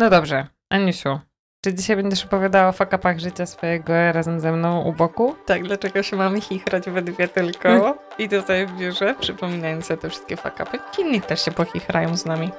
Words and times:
No 0.00 0.10
dobrze, 0.10 0.46
Aniusiu, 0.70 1.18
czy 1.64 1.74
dzisiaj 1.74 1.96
będziesz 1.96 2.24
opowiadała 2.24 2.68
o 2.68 2.72
fakapach 2.72 3.18
życia 3.18 3.46
swojego 3.46 4.12
razem 4.12 4.40
ze 4.40 4.52
mną 4.52 4.82
u 4.82 4.92
boku? 4.92 5.34
Tak, 5.46 5.62
dlaczego 5.62 6.02
się 6.02 6.16
mamy 6.16 6.40
chichrać 6.40 6.90
we 6.90 7.02
dwie 7.02 7.28
tylko 7.28 7.98
i 8.18 8.28
tutaj 8.28 8.66
w 8.66 8.76
biurze, 8.78 9.14
przypominając 9.20 9.86
sobie 9.86 10.02
te 10.02 10.10
wszystkie 10.10 10.36
fakapy. 10.36 10.78
Inni 10.98 11.20
też 11.20 11.44
się 11.44 11.50
pochichrają 11.50 12.16
z 12.16 12.24
nami. 12.24 12.50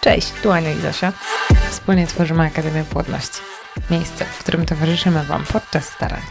Cześć, 0.00 0.32
tu 0.42 0.50
Ania 0.50 0.72
i 0.72 0.76
Zosia. 0.76 1.12
Wspólnie 1.70 2.06
tworzymy 2.06 2.42
Akademię 2.42 2.84
Płodności. 2.84 3.40
Miejsce, 3.90 4.24
w 4.24 4.38
którym 4.38 4.66
towarzyszymy 4.66 5.24
Wam 5.24 5.44
podczas 5.52 5.84
starań. 5.84 6.22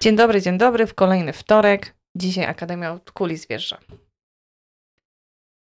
Dzień 0.00 0.16
dobry, 0.16 0.42
dzień 0.42 0.58
dobry, 0.58 0.86
w 0.86 0.94
kolejny 0.94 1.32
wtorek. 1.32 1.94
Dzisiaj 2.14 2.44
Akademia 2.44 2.92
od 2.92 3.10
Kuli 3.10 3.36
Zwierza. 3.36 3.78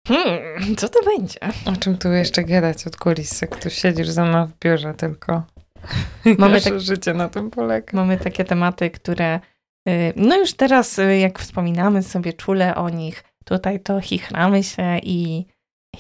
Hmm, 0.09 0.77
co 0.77 0.89
to 0.89 1.00
będzie? 1.05 1.39
O 1.66 1.77
czym 1.77 1.99
tu 1.99 2.13
jeszcze 2.13 2.45
gadać 2.45 2.86
od 2.86 2.96
kulis, 2.96 3.43
jak 3.43 3.63
tu 3.63 3.71
siedzisz 3.71 4.08
ze 4.08 4.25
mną 4.25 4.46
w 4.46 4.58
biurze 4.58 4.94
tylko. 4.94 5.43
Mamy 6.39 6.61
tak- 6.61 6.81
życie 6.81 7.14
na 7.14 7.29
tym 7.29 7.50
polega. 7.50 7.93
Mamy 7.93 8.18
takie 8.18 8.44
tematy, 8.44 8.91
które 8.91 9.41
y, 9.89 10.13
no 10.17 10.36
już 10.39 10.53
teraz, 10.53 10.99
y, 10.99 11.18
jak 11.18 11.39
wspominamy 11.39 12.03
sobie 12.03 12.32
czule 12.32 12.75
o 12.75 12.89
nich, 12.89 13.25
tutaj 13.44 13.80
to 13.80 14.00
chichramy 14.00 14.63
się 14.63 14.99
i, 14.99 15.46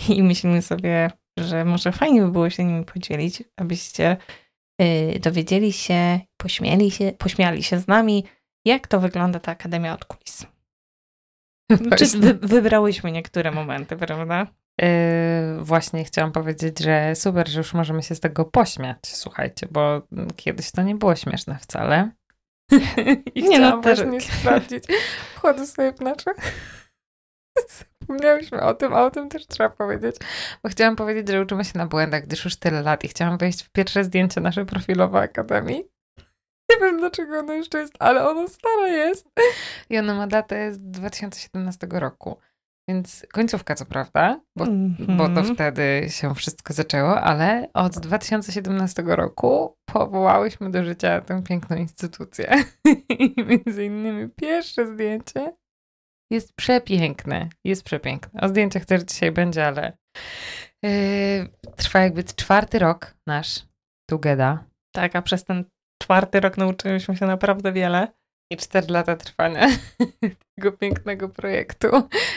i 0.08 0.22
myślimy 0.22 0.62
sobie, 0.62 1.10
że 1.38 1.64
może 1.64 1.92
fajnie 1.92 2.22
by 2.22 2.32
było 2.32 2.50
się 2.50 2.64
nimi 2.64 2.84
podzielić, 2.84 3.42
abyście 3.56 4.16
y, 4.82 5.18
dowiedzieli 5.20 5.72
się, 5.72 6.20
pośmieli 6.36 6.90
się, 6.90 7.12
pośmiali 7.18 7.62
się 7.62 7.78
z 7.78 7.88
nami, 7.88 8.24
jak 8.64 8.88
to 8.88 9.00
wygląda 9.00 9.40
ta 9.40 9.52
Akademia 9.52 9.94
od 9.94 10.04
kulis. 10.04 10.46
Czy 11.98 12.18
wy, 12.18 12.34
wybrałyśmy 12.34 13.12
niektóre 13.12 13.50
momenty, 13.50 13.96
prawda? 13.96 14.46
Yy, 14.80 14.88
właśnie 15.60 16.04
chciałam 16.04 16.32
powiedzieć, 16.32 16.80
że 16.80 17.14
super, 17.14 17.48
że 17.48 17.58
już 17.58 17.74
możemy 17.74 18.02
się 18.02 18.14
z 18.14 18.20
tego 18.20 18.44
pośmiać, 18.44 18.98
słuchajcie, 19.02 19.68
bo 19.70 20.02
kiedyś 20.36 20.70
to 20.70 20.82
nie 20.82 20.94
było 20.94 21.16
śmieszne 21.16 21.58
wcale. 21.58 22.10
I 23.34 23.42
Nie, 23.48 23.58
no, 23.58 23.66
chciałam 23.66 23.82
też- 23.82 23.98
właśnie 23.98 24.20
sprawdzić. 24.20 24.84
Wchodzę 25.34 25.66
sobie 25.66 25.92
w 25.92 26.00
nasze. 26.00 26.30
Zapomniałyśmy 28.00 28.60
o 28.62 28.74
tym, 28.74 28.92
a 28.92 29.04
o 29.04 29.10
tym 29.10 29.28
też 29.28 29.46
trzeba 29.46 29.70
powiedzieć. 29.70 30.16
Bo 30.62 30.68
chciałam 30.70 30.96
powiedzieć, 30.96 31.28
że 31.28 31.42
uczymy 31.42 31.64
się 31.64 31.78
na 31.78 31.86
błędach, 31.86 32.26
gdyż 32.26 32.44
już 32.44 32.56
tyle 32.56 32.82
lat 32.82 33.04
i 33.04 33.08
chciałam 33.08 33.38
wejść 33.38 33.62
w 33.62 33.70
pierwsze 33.70 34.04
zdjęcie 34.04 34.40
nasze 34.40 34.64
profilowe 34.64 35.18
Akademii. 35.18 35.84
Nie 36.72 36.86
wiem 36.86 36.98
dlaczego 36.98 37.38
ono 37.38 37.52
jeszcze 37.52 37.78
jest, 37.78 37.94
ale 37.98 38.28
ono 38.28 38.48
stare 38.48 38.88
jest. 38.90 39.26
I 39.90 39.98
ono 39.98 40.14
ma 40.14 40.26
datę 40.26 40.72
z 40.72 40.82
2017 40.82 41.86
roku. 41.90 42.36
Więc 42.88 43.26
końcówka 43.32 43.74
co 43.74 43.86
prawda, 43.86 44.40
bo 44.56 44.64
bo 45.16 45.24
to 45.24 45.40
Mhm. 45.40 45.54
wtedy 45.54 46.06
się 46.08 46.34
wszystko 46.34 46.72
zaczęło, 46.74 47.20
ale 47.20 47.68
od 47.74 47.98
2017 47.98 49.02
roku 49.06 49.76
powołałyśmy 49.84 50.70
do 50.70 50.84
życia 50.84 51.20
tę 51.20 51.42
piękną 51.42 51.76
instytucję. 51.76 52.64
I 53.18 53.34
między 53.46 53.84
innymi 53.84 54.28
pierwsze 54.28 54.86
zdjęcie 54.86 55.52
jest 56.30 56.52
przepiękne. 56.56 57.48
Jest 57.64 57.84
przepiękne. 57.84 58.40
O 58.40 58.48
zdjęciach 58.48 58.84
też 58.84 59.02
dzisiaj 59.02 59.32
będzie, 59.32 59.66
ale 59.66 59.96
yy, 60.82 60.90
trwa 61.76 62.00
jakby 62.00 62.24
czwarty 62.24 62.78
rok 62.78 63.14
nasz 63.26 63.66
Tugeda 64.10 64.64
Tak, 64.94 65.16
a 65.16 65.22
przez 65.22 65.44
ten 65.44 65.64
czwarty 66.02 66.40
rok 66.40 66.56
nauczyliśmy 66.56 67.16
się 67.16 67.26
naprawdę 67.26 67.72
wiele. 67.72 68.08
i 68.52 68.56
cztery 68.56 68.86
lata 68.90 69.16
trwania 69.16 69.66
tego 70.56 70.72
pięknego 70.72 71.28
projektu 71.28 71.88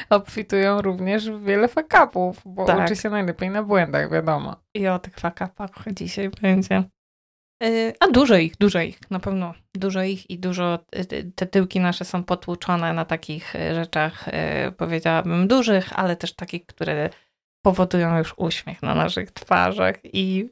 obfitują 0.09 0.81
również 0.81 1.29
w 1.29 1.43
wiele 1.43 1.67
fakapów, 1.67 2.41
bo 2.45 2.65
Tak. 2.65 2.85
uczy 2.85 2.95
się 2.95 3.09
najlepiej 3.09 3.49
na 3.49 3.63
błędach, 3.63 4.11
wiadomo. 4.11 4.55
I 4.73 4.87
o 4.87 4.99
tych 4.99 5.15
fakapach 5.15 5.71
dzisiaj 5.91 6.29
będzie. 6.41 6.83
Yy, 7.63 7.93
A 7.99 8.07
dużo 8.07 8.35
ich, 8.35 8.57
dużo 8.57 8.81
ich, 8.81 8.99
na 9.11 9.19
pewno 9.19 9.53
dużo 9.75 10.03
ich 10.03 10.29
i 10.29 10.39
dużo, 10.39 10.79
y, 10.95 11.31
te 11.35 11.45
tyłki 11.45 11.79
nasze 11.79 12.05
są 12.05 12.23
potłuczone 12.23 12.93
na 12.93 13.05
takich 13.05 13.55
y, 13.55 13.75
rzeczach, 13.75 14.27
y, 14.27 14.71
powiedziałabym, 14.71 15.47
dużych, 15.47 15.99
ale 15.99 16.15
też 16.15 16.35
takich, 16.35 16.65
które 16.65 17.09
powodują 17.65 18.17
już 18.17 18.33
uśmiech 18.37 18.83
na 18.83 18.95
naszych 18.95 19.31
twarzach 19.31 19.95
i 20.03 20.49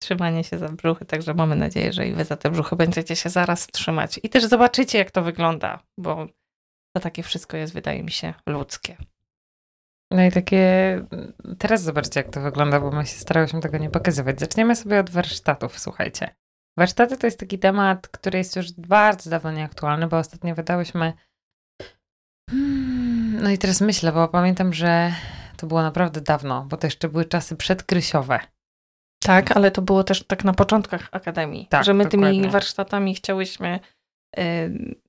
trzymanie 0.00 0.44
się 0.44 0.58
za 0.58 0.68
brzuchy, 0.68 1.04
także 1.04 1.34
mamy 1.34 1.56
nadzieję, 1.56 1.92
że 1.92 2.08
i 2.08 2.12
wy 2.12 2.24
za 2.24 2.36
te 2.36 2.50
brzuchy 2.50 2.76
będziecie 2.76 3.16
się 3.16 3.30
zaraz 3.30 3.66
trzymać. 3.66 4.20
I 4.22 4.28
też 4.28 4.44
zobaczycie, 4.44 4.98
jak 4.98 5.10
to 5.10 5.22
wygląda, 5.22 5.82
bo 5.98 6.26
to 6.96 7.00
takie 7.00 7.22
wszystko 7.22 7.56
jest, 7.56 7.72
wydaje 7.72 8.02
mi 8.02 8.10
się, 8.10 8.34
ludzkie. 8.46 8.96
No 10.10 10.24
i 10.24 10.32
takie, 10.32 10.62
teraz 11.58 11.82
zobaczcie 11.82 12.20
jak 12.20 12.30
to 12.30 12.40
wygląda, 12.40 12.80
bo 12.80 12.90
my 12.90 13.06
się 13.06 13.18
starałyśmy 13.18 13.60
tego 13.60 13.78
nie 13.78 13.90
pokazywać. 13.90 14.40
Zaczniemy 14.40 14.76
sobie 14.76 15.00
od 15.00 15.10
warsztatów, 15.10 15.78
słuchajcie. 15.78 16.34
Warsztaty 16.78 17.16
to 17.16 17.26
jest 17.26 17.40
taki 17.40 17.58
temat, 17.58 18.08
który 18.08 18.38
jest 18.38 18.56
już 18.56 18.72
bardzo 18.72 19.30
dawno 19.30 19.52
nieaktualny, 19.52 20.06
bo 20.06 20.18
ostatnio 20.18 20.54
wydałyśmy... 20.54 21.12
Hmm, 22.50 23.42
No 23.42 23.50
i 23.50 23.58
teraz 23.58 23.80
myślę, 23.80 24.12
bo 24.12 24.28
pamiętam, 24.28 24.72
że 24.72 25.12
to 25.56 25.66
było 25.66 25.82
naprawdę 25.82 26.20
dawno, 26.20 26.66
bo 26.68 26.76
to 26.76 26.86
jeszcze 26.86 27.08
były 27.08 27.24
czasy 27.24 27.56
przedkrysiowe. 27.56 28.40
Tak, 29.24 29.56
ale 29.56 29.70
to 29.70 29.82
było 29.82 30.04
też 30.04 30.22
tak 30.22 30.44
na 30.44 30.52
początkach 30.52 31.08
Akademii, 31.12 31.66
Tak, 31.70 31.84
że 31.84 31.94
my 31.94 32.06
tymi 32.06 32.22
dokładnie. 32.22 32.48
warsztatami 32.50 33.14
chciałyśmy, 33.14 33.80
yy, 34.36 34.44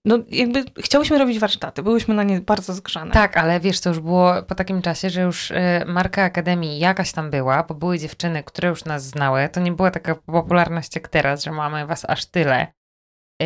no 0.06 0.20
jakby 0.30 0.64
chciałyśmy 0.78 1.18
robić 1.18 1.40
warsztaty, 1.40 1.84
byłyśmy 1.84 2.16
na 2.16 2.24
nie 2.24 2.42
bardzo 2.42 2.74
zgrzane. 2.74 3.12
Tak, 3.12 3.38
ale 3.38 3.60
wiesz, 3.60 3.80
to 3.80 3.90
już 3.90 4.00
było 4.00 4.44
po 4.44 4.56
takim 4.56 4.82
czasie, 4.82 5.10
że 5.10 5.22
już 5.22 5.52
e, 5.52 5.84
marka 5.88 6.24
Akademii 6.24 6.80
jakaś 6.80 7.12
tam 7.12 7.30
była, 7.30 7.64
bo 7.64 7.76
były 7.76 8.00
dziewczyny, 8.00 8.44
które 8.44 8.70
już 8.70 8.86
nas 8.86 9.04
znały. 9.04 9.50
To 9.50 9.60
nie 9.60 9.72
była 9.72 9.92
taka 9.92 10.16
popularność 10.16 10.96
jak 10.96 11.08
teraz, 11.08 11.44
że 11.44 11.52
mamy 11.52 11.86
was 11.86 12.06
aż 12.10 12.26
tyle. 12.26 12.68
E, 13.42 13.46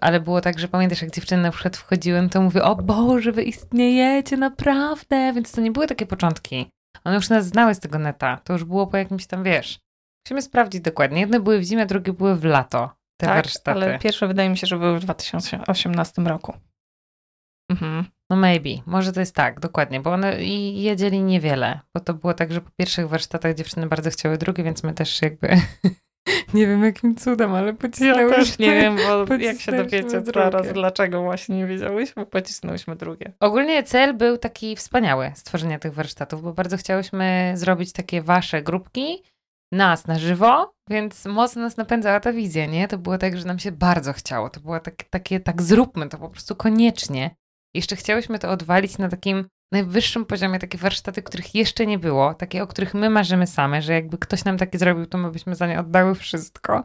ale 0.00 0.20
było 0.20 0.40
tak, 0.40 0.58
że 0.58 0.68
pamiętasz, 0.68 1.02
jak 1.02 1.10
dziewczyny 1.10 1.42
na 1.42 1.50
przykład 1.50 1.76
wchodziły, 1.76 2.22
no 2.22 2.28
to 2.28 2.40
mówię, 2.42 2.62
o 2.62 2.76
Boże, 2.76 3.32
wy 3.32 3.42
istniejecie, 3.42 4.36
naprawdę. 4.36 5.32
Więc 5.32 5.52
to 5.52 5.60
nie 5.60 5.70
były 5.70 5.86
takie 5.86 6.06
początki. 6.06 6.70
One 7.04 7.14
już 7.16 7.28
nas 7.28 7.46
znały 7.46 7.74
z 7.74 7.80
tego 7.80 7.98
neta. 7.98 8.40
To 8.44 8.52
już 8.52 8.64
było 8.64 8.86
po 8.86 8.96
jakimś 8.96 9.26
tam, 9.26 9.42
wiesz. 9.44 9.78
Musimy 10.26 10.42
sprawdzić 10.42 10.80
dokładnie. 10.80 11.20
Jedne 11.20 11.40
były 11.40 11.58
w 11.58 11.62
zimę, 11.64 11.86
drugie 11.86 12.12
były 12.12 12.36
w 12.36 12.44
lato. 12.44 12.90
Te 13.20 13.26
tak, 13.26 13.36
warsztaty. 13.36 13.70
ale 13.70 13.98
pierwsze 13.98 14.26
wydaje 14.28 14.48
mi 14.50 14.58
się, 14.58 14.66
że 14.66 14.78
były 14.78 14.98
w 14.98 15.02
2018 15.02 16.22
roku. 16.22 16.54
Mhm. 17.70 18.04
No 18.30 18.36
maybe, 18.36 18.70
może 18.86 19.12
to 19.12 19.20
jest 19.20 19.34
tak, 19.34 19.60
dokładnie, 19.60 20.00
bo 20.00 20.12
one 20.12 20.42
i 20.44 20.82
jedzieli 20.82 21.22
niewiele, 21.22 21.80
bo 21.94 22.00
to 22.00 22.14
było 22.14 22.34
tak, 22.34 22.52
że 22.52 22.60
po 22.60 22.70
pierwszych 22.78 23.08
warsztatach 23.08 23.54
dziewczyny 23.54 23.86
bardzo 23.86 24.10
chciały 24.10 24.38
drugie, 24.38 24.64
więc 24.64 24.82
my 24.82 24.94
też 24.94 25.22
jakby 25.22 25.48
nie 26.54 26.66
wiem 26.66 26.84
jakim 26.84 27.16
cudem, 27.16 27.54
ale 27.54 27.66
Ja 27.66 27.72
pocisnęłyśmy. 27.74 28.36
też 28.44 28.58
nie 28.58 28.70
wiem, 28.70 28.96
bo 29.28 29.34
jak 29.34 29.60
się 29.60 29.72
dowiecie 29.72 30.20
zaraz, 30.20 30.72
dlaczego 30.72 31.22
właśnie 31.22 31.56
nie 31.56 31.66
wiedziałyśmy, 31.66 32.26
pocisnęłyśmy 32.26 32.96
drugie. 32.96 33.32
Ogólnie 33.40 33.82
cel 33.82 34.14
był 34.14 34.38
taki 34.38 34.76
wspaniały 34.76 35.32
stworzenia 35.34 35.78
tych 35.78 35.94
warsztatów, 35.94 36.42
bo 36.42 36.52
bardzo 36.52 36.76
chciałyśmy 36.76 37.52
zrobić 37.56 37.92
takie 37.92 38.22
wasze 38.22 38.62
grupki, 38.62 39.22
nas 39.72 40.06
na 40.06 40.18
żywo, 40.18 40.74
więc 40.90 41.24
mocno 41.24 41.62
nas 41.62 41.76
napędzała 41.76 42.20
ta 42.20 42.32
wizja, 42.32 42.66
nie? 42.66 42.88
To 42.88 42.98
było 42.98 43.18
tak, 43.18 43.38
że 43.38 43.44
nam 43.44 43.58
się 43.58 43.72
bardzo 43.72 44.12
chciało. 44.12 44.50
To 44.50 44.60
było 44.60 44.80
tak, 44.80 45.04
takie, 45.04 45.40
tak 45.40 45.62
zróbmy 45.62 46.08
to 46.08 46.18
po 46.18 46.28
prostu 46.28 46.56
koniecznie. 46.56 47.36
Jeszcze 47.74 47.96
chciałyśmy 47.96 48.38
to 48.38 48.50
odwalić 48.50 48.98
na 48.98 49.08
takim 49.08 49.48
najwyższym 49.72 50.24
poziomie, 50.24 50.58
takie 50.58 50.78
warsztaty, 50.78 51.22
których 51.22 51.54
jeszcze 51.54 51.86
nie 51.86 51.98
było, 51.98 52.34
takie, 52.34 52.62
o 52.62 52.66
których 52.66 52.94
my 52.94 53.10
marzymy 53.10 53.46
same, 53.46 53.82
że 53.82 53.92
jakby 53.92 54.18
ktoś 54.18 54.44
nam 54.44 54.58
takie 54.58 54.78
zrobił, 54.78 55.06
to 55.06 55.18
my 55.18 55.30
byśmy 55.30 55.54
za 55.54 55.66
nie 55.66 55.80
oddały 55.80 56.14
wszystko. 56.14 56.84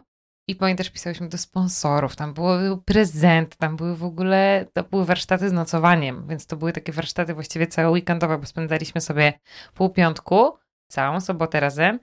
I 0.50 0.56
pamiętasz, 0.56 0.89
pisałyśmy 0.89 1.29
do 1.29 1.38
sponsorów, 1.38 2.16
tam 2.16 2.34
było, 2.34 2.57
był 2.57 2.78
prezent, 2.78 3.56
tam 3.56 3.75
były 3.75 3.95
w 3.95 4.03
ogóle, 4.03 4.66
to 4.73 4.84
były 4.84 5.06
warsztaty 5.06 5.50
z 5.50 5.53
nocowaniem, 5.53 6.28
więc 6.28 6.45
to 6.45 6.57
były 6.57 6.73
takie 6.73 6.91
warsztaty 6.91 7.34
właściwie 7.34 7.68
całe 7.68 7.89
weekendowe, 7.89 8.38
bo 8.38 8.45
spędzaliśmy 8.45 9.01
sobie 9.01 9.34
pół 9.73 9.89
piątku, 9.89 10.57
całą 10.88 11.21
sobotę 11.21 11.59
razem, 11.59 12.00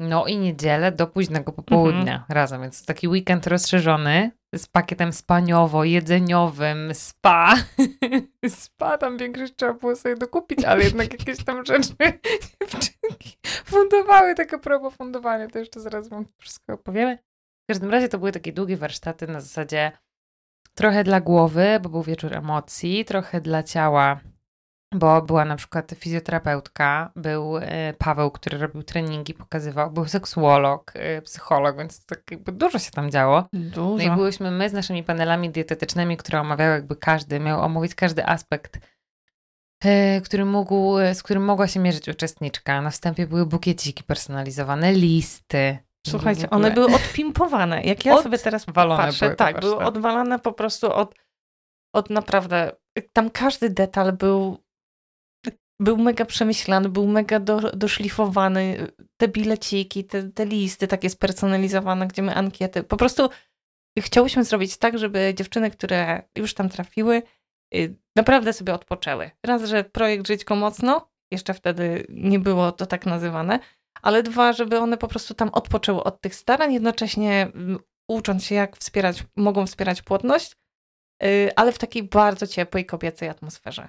no 0.00 0.26
i 0.26 0.38
niedzielę 0.38 0.92
do 0.92 1.06
późnego 1.06 1.52
popołudnia 1.52 2.24
razem, 2.28 2.62
więc 2.62 2.84
taki 2.84 3.08
weekend 3.08 3.46
rozszerzony 3.46 4.30
z 4.54 4.66
pakietem 4.66 5.10
spaniowo-jedzeniowym, 5.10 6.94
spa. 6.94 7.54
spa 8.48 8.98
tam 8.98 9.18
większość 9.18 9.54
trzeba 9.56 9.74
było 9.74 9.96
sobie 9.96 10.16
dokupić, 10.16 10.64
ale 10.64 10.84
jednak 10.84 11.12
jakieś 11.12 11.44
tam 11.44 11.64
rzeczy 11.64 11.94
dziewczynki 12.60 13.36
fundowały, 13.64 14.34
takie 14.34 14.58
propos 14.58 14.94
fundowania, 14.94 15.48
to 15.48 15.58
jeszcze 15.58 15.80
zaraz 15.80 16.08
wam 16.08 16.26
wszystko 16.38 16.72
opowiemy. 16.72 17.18
W 17.64 17.66
każdym 17.68 17.90
razie 17.90 18.08
to 18.08 18.18
były 18.18 18.32
takie 18.32 18.52
długie 18.52 18.76
warsztaty 18.76 19.26
na 19.26 19.40
zasadzie 19.40 19.92
trochę 20.74 21.04
dla 21.04 21.20
głowy, 21.20 21.80
bo 21.82 21.88
był 21.88 22.02
wieczór 22.02 22.34
emocji, 22.34 23.04
trochę 23.04 23.40
dla 23.40 23.62
ciała, 23.62 24.20
bo 24.96 25.22
była 25.22 25.44
na 25.44 25.56
przykład 25.56 25.92
fizjoterapeutka, 25.96 27.12
był 27.16 27.58
e, 27.58 27.94
Paweł, 27.98 28.30
który 28.30 28.58
robił 28.58 28.82
treningi, 28.82 29.34
pokazywał, 29.34 29.90
był 29.90 30.06
seksuolog, 30.06 30.92
e, 30.94 31.22
psycholog, 31.22 31.78
więc 31.78 32.06
tak 32.06 32.30
jakby 32.30 32.52
dużo 32.52 32.78
się 32.78 32.90
tam 32.90 33.10
działo. 33.10 33.48
Dużo. 33.52 33.96
No 33.96 34.02
i 34.02 34.16
byłyśmy 34.16 34.50
my 34.50 34.70
z 34.70 34.72
naszymi 34.72 35.02
panelami 35.02 35.50
dietetycznymi, 35.50 36.16
które 36.16 36.40
omawiały 36.40 36.72
jakby 36.72 36.96
każdy, 36.96 37.40
miał 37.40 37.60
omówić 37.60 37.94
każdy 37.94 38.26
aspekt 38.26 38.78
e, 39.84 40.20
który 40.20 40.44
mógł, 40.44 40.96
z 41.14 41.22
którym 41.22 41.44
mogła 41.44 41.66
się 41.66 41.80
mierzyć 41.80 42.08
uczestniczka. 42.08 42.82
Na 42.82 42.90
wstępie 42.90 43.26
były 43.26 43.46
bukieciki 43.46 44.04
personalizowane, 44.04 44.92
listy. 44.92 45.78
Słuchajcie, 46.06 46.50
one 46.50 46.70
były 46.70 46.94
odpimpowane. 46.94 47.82
Jak 47.82 48.04
ja 48.04 48.22
sobie 48.22 48.38
teraz 48.38 48.64
patrzę, 48.64 49.24
były 49.26 49.36
tak, 49.36 49.60
były 49.60 49.76
odwalane 49.76 50.38
po 50.38 50.52
prostu 50.52 50.92
od, 50.92 51.14
od 51.92 52.10
naprawdę, 52.10 52.72
tam 53.12 53.30
każdy 53.30 53.70
detal 53.70 54.12
był 54.12 54.65
był 55.80 55.96
mega 55.96 56.24
przemyślany, 56.24 56.88
był 56.88 57.06
mega 57.06 57.40
do, 57.40 57.60
doszlifowany. 57.60 58.92
Te 59.16 59.28
bileciki, 59.28 60.04
te, 60.04 60.22
te 60.22 60.46
listy 60.46 60.88
takie 60.88 61.10
spersonalizowane, 61.10 62.06
gdzie 62.06 62.22
my 62.22 62.34
ankiety. 62.34 62.82
Po 62.82 62.96
prostu 62.96 63.28
chciałyśmy 63.98 64.44
zrobić 64.44 64.76
tak, 64.76 64.98
żeby 64.98 65.34
dziewczyny, 65.36 65.70
które 65.70 66.22
już 66.38 66.54
tam 66.54 66.68
trafiły, 66.68 67.22
y, 67.74 67.96
naprawdę 68.16 68.52
sobie 68.52 68.74
odpoczęły. 68.74 69.30
Raz, 69.46 69.64
że 69.64 69.84
projekt 69.84 70.26
Żyćko 70.26 70.56
Mocno, 70.56 71.10
jeszcze 71.30 71.54
wtedy 71.54 72.06
nie 72.08 72.38
było 72.38 72.72
to 72.72 72.86
tak 72.86 73.06
nazywane, 73.06 73.58
ale 74.02 74.22
dwa, 74.22 74.52
żeby 74.52 74.78
one 74.78 74.96
po 74.96 75.08
prostu 75.08 75.34
tam 75.34 75.48
odpoczęły 75.48 76.04
od 76.04 76.20
tych 76.20 76.34
starań, 76.34 76.72
jednocześnie 76.72 77.42
mm, 77.54 77.78
ucząc 78.10 78.44
się, 78.44 78.54
jak 78.54 78.76
wspierać, 78.76 79.24
mogą 79.36 79.66
wspierać 79.66 80.02
płodność, 80.02 80.56
y, 81.24 81.50
ale 81.56 81.72
w 81.72 81.78
takiej 81.78 82.02
bardzo 82.02 82.46
ciepłej, 82.46 82.86
kobiecej 82.86 83.28
atmosferze. 83.28 83.88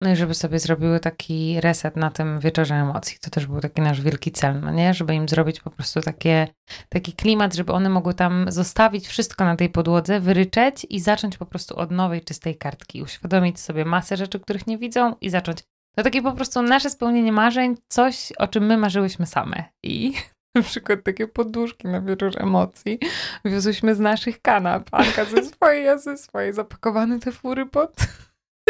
No 0.00 0.10
i 0.10 0.16
żeby 0.16 0.34
sobie 0.34 0.58
zrobiły 0.58 1.00
taki 1.00 1.60
reset 1.60 1.96
na 1.96 2.10
tym 2.10 2.38
wieczorze 2.38 2.74
emocji. 2.74 3.18
To 3.20 3.30
też 3.30 3.46
był 3.46 3.60
taki 3.60 3.80
nasz 3.80 4.00
wielki 4.00 4.32
cel, 4.32 4.60
no 4.60 4.70
nie? 4.70 4.94
Żeby 4.94 5.14
im 5.14 5.28
zrobić 5.28 5.60
po 5.60 5.70
prostu 5.70 6.00
takie, 6.00 6.48
taki 6.88 7.12
klimat, 7.12 7.54
żeby 7.54 7.72
one 7.72 7.88
mogły 7.88 8.14
tam 8.14 8.46
zostawić 8.48 9.08
wszystko 9.08 9.44
na 9.44 9.56
tej 9.56 9.68
podłodze, 9.70 10.20
wyryczeć 10.20 10.86
i 10.90 11.00
zacząć 11.00 11.38
po 11.38 11.46
prostu 11.46 11.76
od 11.76 11.90
nowej, 11.90 12.22
czystej 12.22 12.56
kartki. 12.56 13.02
Uświadomić 13.02 13.60
sobie 13.60 13.84
masę 13.84 14.16
rzeczy, 14.16 14.40
których 14.40 14.66
nie 14.66 14.78
widzą 14.78 15.14
i 15.20 15.30
zacząć. 15.30 15.58
To 15.96 16.02
takie 16.02 16.22
po 16.22 16.32
prostu 16.32 16.62
nasze 16.62 16.90
spełnienie 16.90 17.32
marzeń, 17.32 17.74
coś, 17.88 18.32
o 18.32 18.48
czym 18.48 18.66
my 18.66 18.76
marzyłyśmy 18.76 19.26
same. 19.26 19.64
I 19.82 20.14
na 20.54 20.62
przykład 20.62 21.02
takie 21.04 21.26
poduszki 21.26 21.88
na 21.88 22.00
wieczór 22.00 22.32
emocji 22.36 22.98
wiozłyśmy 23.44 23.94
z 23.94 24.00
naszych 24.00 24.42
kanap. 24.42 24.88
Anka 24.92 25.24
ze 25.24 25.44
swojej, 25.44 25.84
ja 25.84 25.98
ze 25.98 26.16
swojej, 26.16 26.52
zapakowane 26.52 27.20
te 27.20 27.32
fury 27.32 27.66
pod 27.66 27.92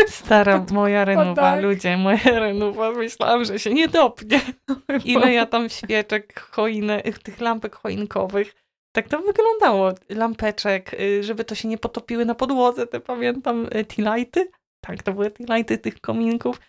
Stara 0.06 0.65
moja 0.73 1.05
renuwa, 1.05 1.35
tak. 1.35 1.62
ludzie, 1.62 1.97
moja 1.97 2.25
renuwa, 2.25 2.91
myślałam, 2.91 3.45
że 3.45 3.59
się 3.59 3.75
nie 3.75 3.89
dopnie. 3.89 4.41
Ile 5.05 5.33
ja 5.33 5.47
tam 5.47 5.69
świeczek, 5.69 6.41
choiny, 6.41 7.03
tych 7.23 7.41
lampek 7.41 7.75
choinkowych. 7.75 8.55
Tak 8.97 9.09
to 9.09 9.23
wyglądało. 9.23 9.93
Lampeczek, 10.09 10.95
y, 10.95 11.23
żeby 11.23 11.45
to 11.45 11.55
się 11.55 11.69
nie 11.69 11.79
potopiły 11.79 12.25
na 12.25 12.35
podłodze, 12.35 12.87
te 12.87 13.00
pamiętam, 13.00 13.67
y, 13.67 13.85
tea-lighty. 13.85 14.50
Tak, 14.85 15.03
to 15.03 15.12
były 15.12 15.31
tea-lighty 15.31 15.79
tych 15.79 16.00
kominków. 16.00 16.61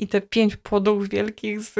I 0.00 0.08
te 0.08 0.20
pięć 0.20 0.56
płodów 0.56 1.08
wielkich 1.08 1.60
z... 1.60 1.74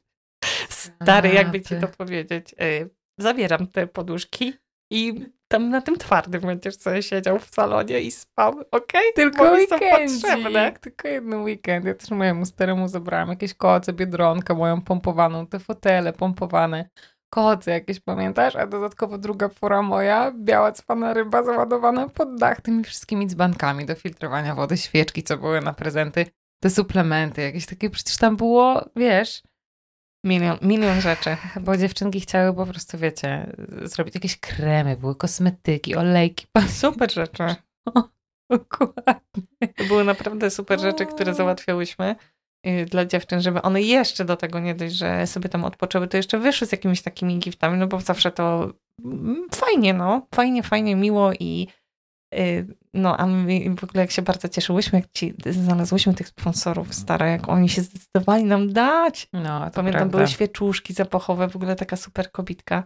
Stary, 0.68 1.28
jakby 1.28 1.60
ci 1.60 1.74
to 1.80 1.88
powiedzieć. 1.88 2.54
Y, 2.62 2.90
zabieram 3.18 3.66
te 3.66 3.86
poduszki 3.86 4.52
i 4.92 5.26
tam 5.50 5.68
na 5.68 5.80
tym 5.80 5.96
twardym 5.96 6.40
będziesz 6.40 6.76
sobie 6.76 7.02
siedział 7.02 7.38
w 7.38 7.44
salonie 7.44 8.00
i 8.00 8.10
spał, 8.10 8.52
okej? 8.52 8.70
Okay? 8.70 9.12
Tylko 9.14 9.50
weekend. 9.50 10.80
Tylko 10.80 11.08
jeden 11.08 11.42
weekend. 11.42 11.84
Ja 11.84 11.94
też 11.94 12.10
mojemu 12.10 12.46
staremu 12.46 12.88
zabrałam 12.88 13.28
jakieś 13.28 13.54
koce, 13.54 13.92
biedronkę 13.92 14.54
moją 14.54 14.80
pompowaną, 14.80 15.46
te 15.46 15.58
fotele 15.58 16.12
pompowane, 16.12 16.88
koce 17.30 17.70
jakieś, 17.70 18.00
pamiętasz? 18.00 18.56
A 18.56 18.66
dodatkowo 18.66 19.18
druga 19.18 19.48
fura 19.48 19.82
moja, 19.82 20.32
biała 20.36 20.72
cwana 20.72 21.14
ryba 21.14 21.42
załadowana 21.42 22.08
pod 22.08 22.38
dach 22.38 22.60
tymi 22.60 22.84
wszystkimi 22.84 23.26
dzbankami 23.26 23.86
do 23.86 23.94
filtrowania 23.94 24.54
wody, 24.54 24.76
świeczki, 24.76 25.22
co 25.22 25.36
były 25.36 25.60
na 25.60 25.72
prezenty, 25.72 26.26
te 26.62 26.70
suplementy, 26.70 27.42
jakieś 27.42 27.66
takie, 27.66 27.90
przecież 27.90 28.16
tam 28.16 28.36
było, 28.36 28.84
wiesz 28.96 29.42
Milion, 30.24 30.58
milion 30.62 31.00
rzeczy. 31.00 31.36
Bo 31.60 31.76
dziewczynki 31.76 32.20
chciały 32.20 32.54
po 32.54 32.66
prostu, 32.66 32.98
wiecie, 32.98 33.52
zrobić 33.82 34.14
jakieś 34.14 34.40
kremy, 34.40 34.96
były 34.96 35.16
kosmetyki, 35.16 35.96
olejki. 35.96 36.46
Super 36.80 37.12
rzeczy. 37.12 37.44
dokładnie. 38.50 39.68
To 39.76 39.84
były 39.84 40.04
naprawdę 40.04 40.50
super 40.50 40.80
rzeczy, 40.80 41.06
które 41.06 41.34
załatwiałyśmy 41.34 42.16
y, 42.66 42.86
dla 42.90 43.04
dziewczyn, 43.04 43.40
żeby 43.40 43.62
one 43.62 43.82
jeszcze 43.82 44.24
do 44.24 44.36
tego 44.36 44.60
nie 44.60 44.74
dość, 44.74 44.94
że 44.94 45.26
sobie 45.26 45.48
tam 45.48 45.64
odpoczęły, 45.64 46.08
to 46.08 46.16
jeszcze 46.16 46.38
wyszły 46.38 46.66
z 46.66 46.72
jakimiś 46.72 47.02
takimi 47.02 47.38
giftami, 47.38 47.78
no 47.78 47.86
bo 47.86 48.00
zawsze 48.00 48.30
to 48.30 48.72
mm, 49.04 49.46
fajnie, 49.54 49.94
no. 49.94 50.26
Fajnie, 50.34 50.62
fajnie, 50.62 50.96
miło 50.96 51.32
i 51.32 51.68
no, 52.94 53.16
a 53.16 53.26
my 53.26 53.76
w 53.76 53.84
ogóle 53.84 54.00
jak 54.00 54.10
się 54.10 54.22
bardzo 54.22 54.48
cieszyłyśmy, 54.48 54.98
jak 54.98 55.12
ci 55.12 55.34
znalazłyśmy 55.46 56.14
tych 56.14 56.28
sponsorów 56.28 56.94
stara, 56.94 57.26
jak 57.26 57.48
oni 57.48 57.68
się 57.68 57.82
zdecydowali 57.82 58.44
nam 58.44 58.72
dać. 58.72 59.28
No, 59.32 59.60
Pamiętam, 59.60 59.82
prawda. 59.92 60.06
były 60.06 60.28
świeczuszki 60.28 60.92
zapachowe, 60.92 61.48
w 61.48 61.56
ogóle 61.56 61.76
taka 61.76 61.96
super 61.96 62.30
kobitka, 62.32 62.84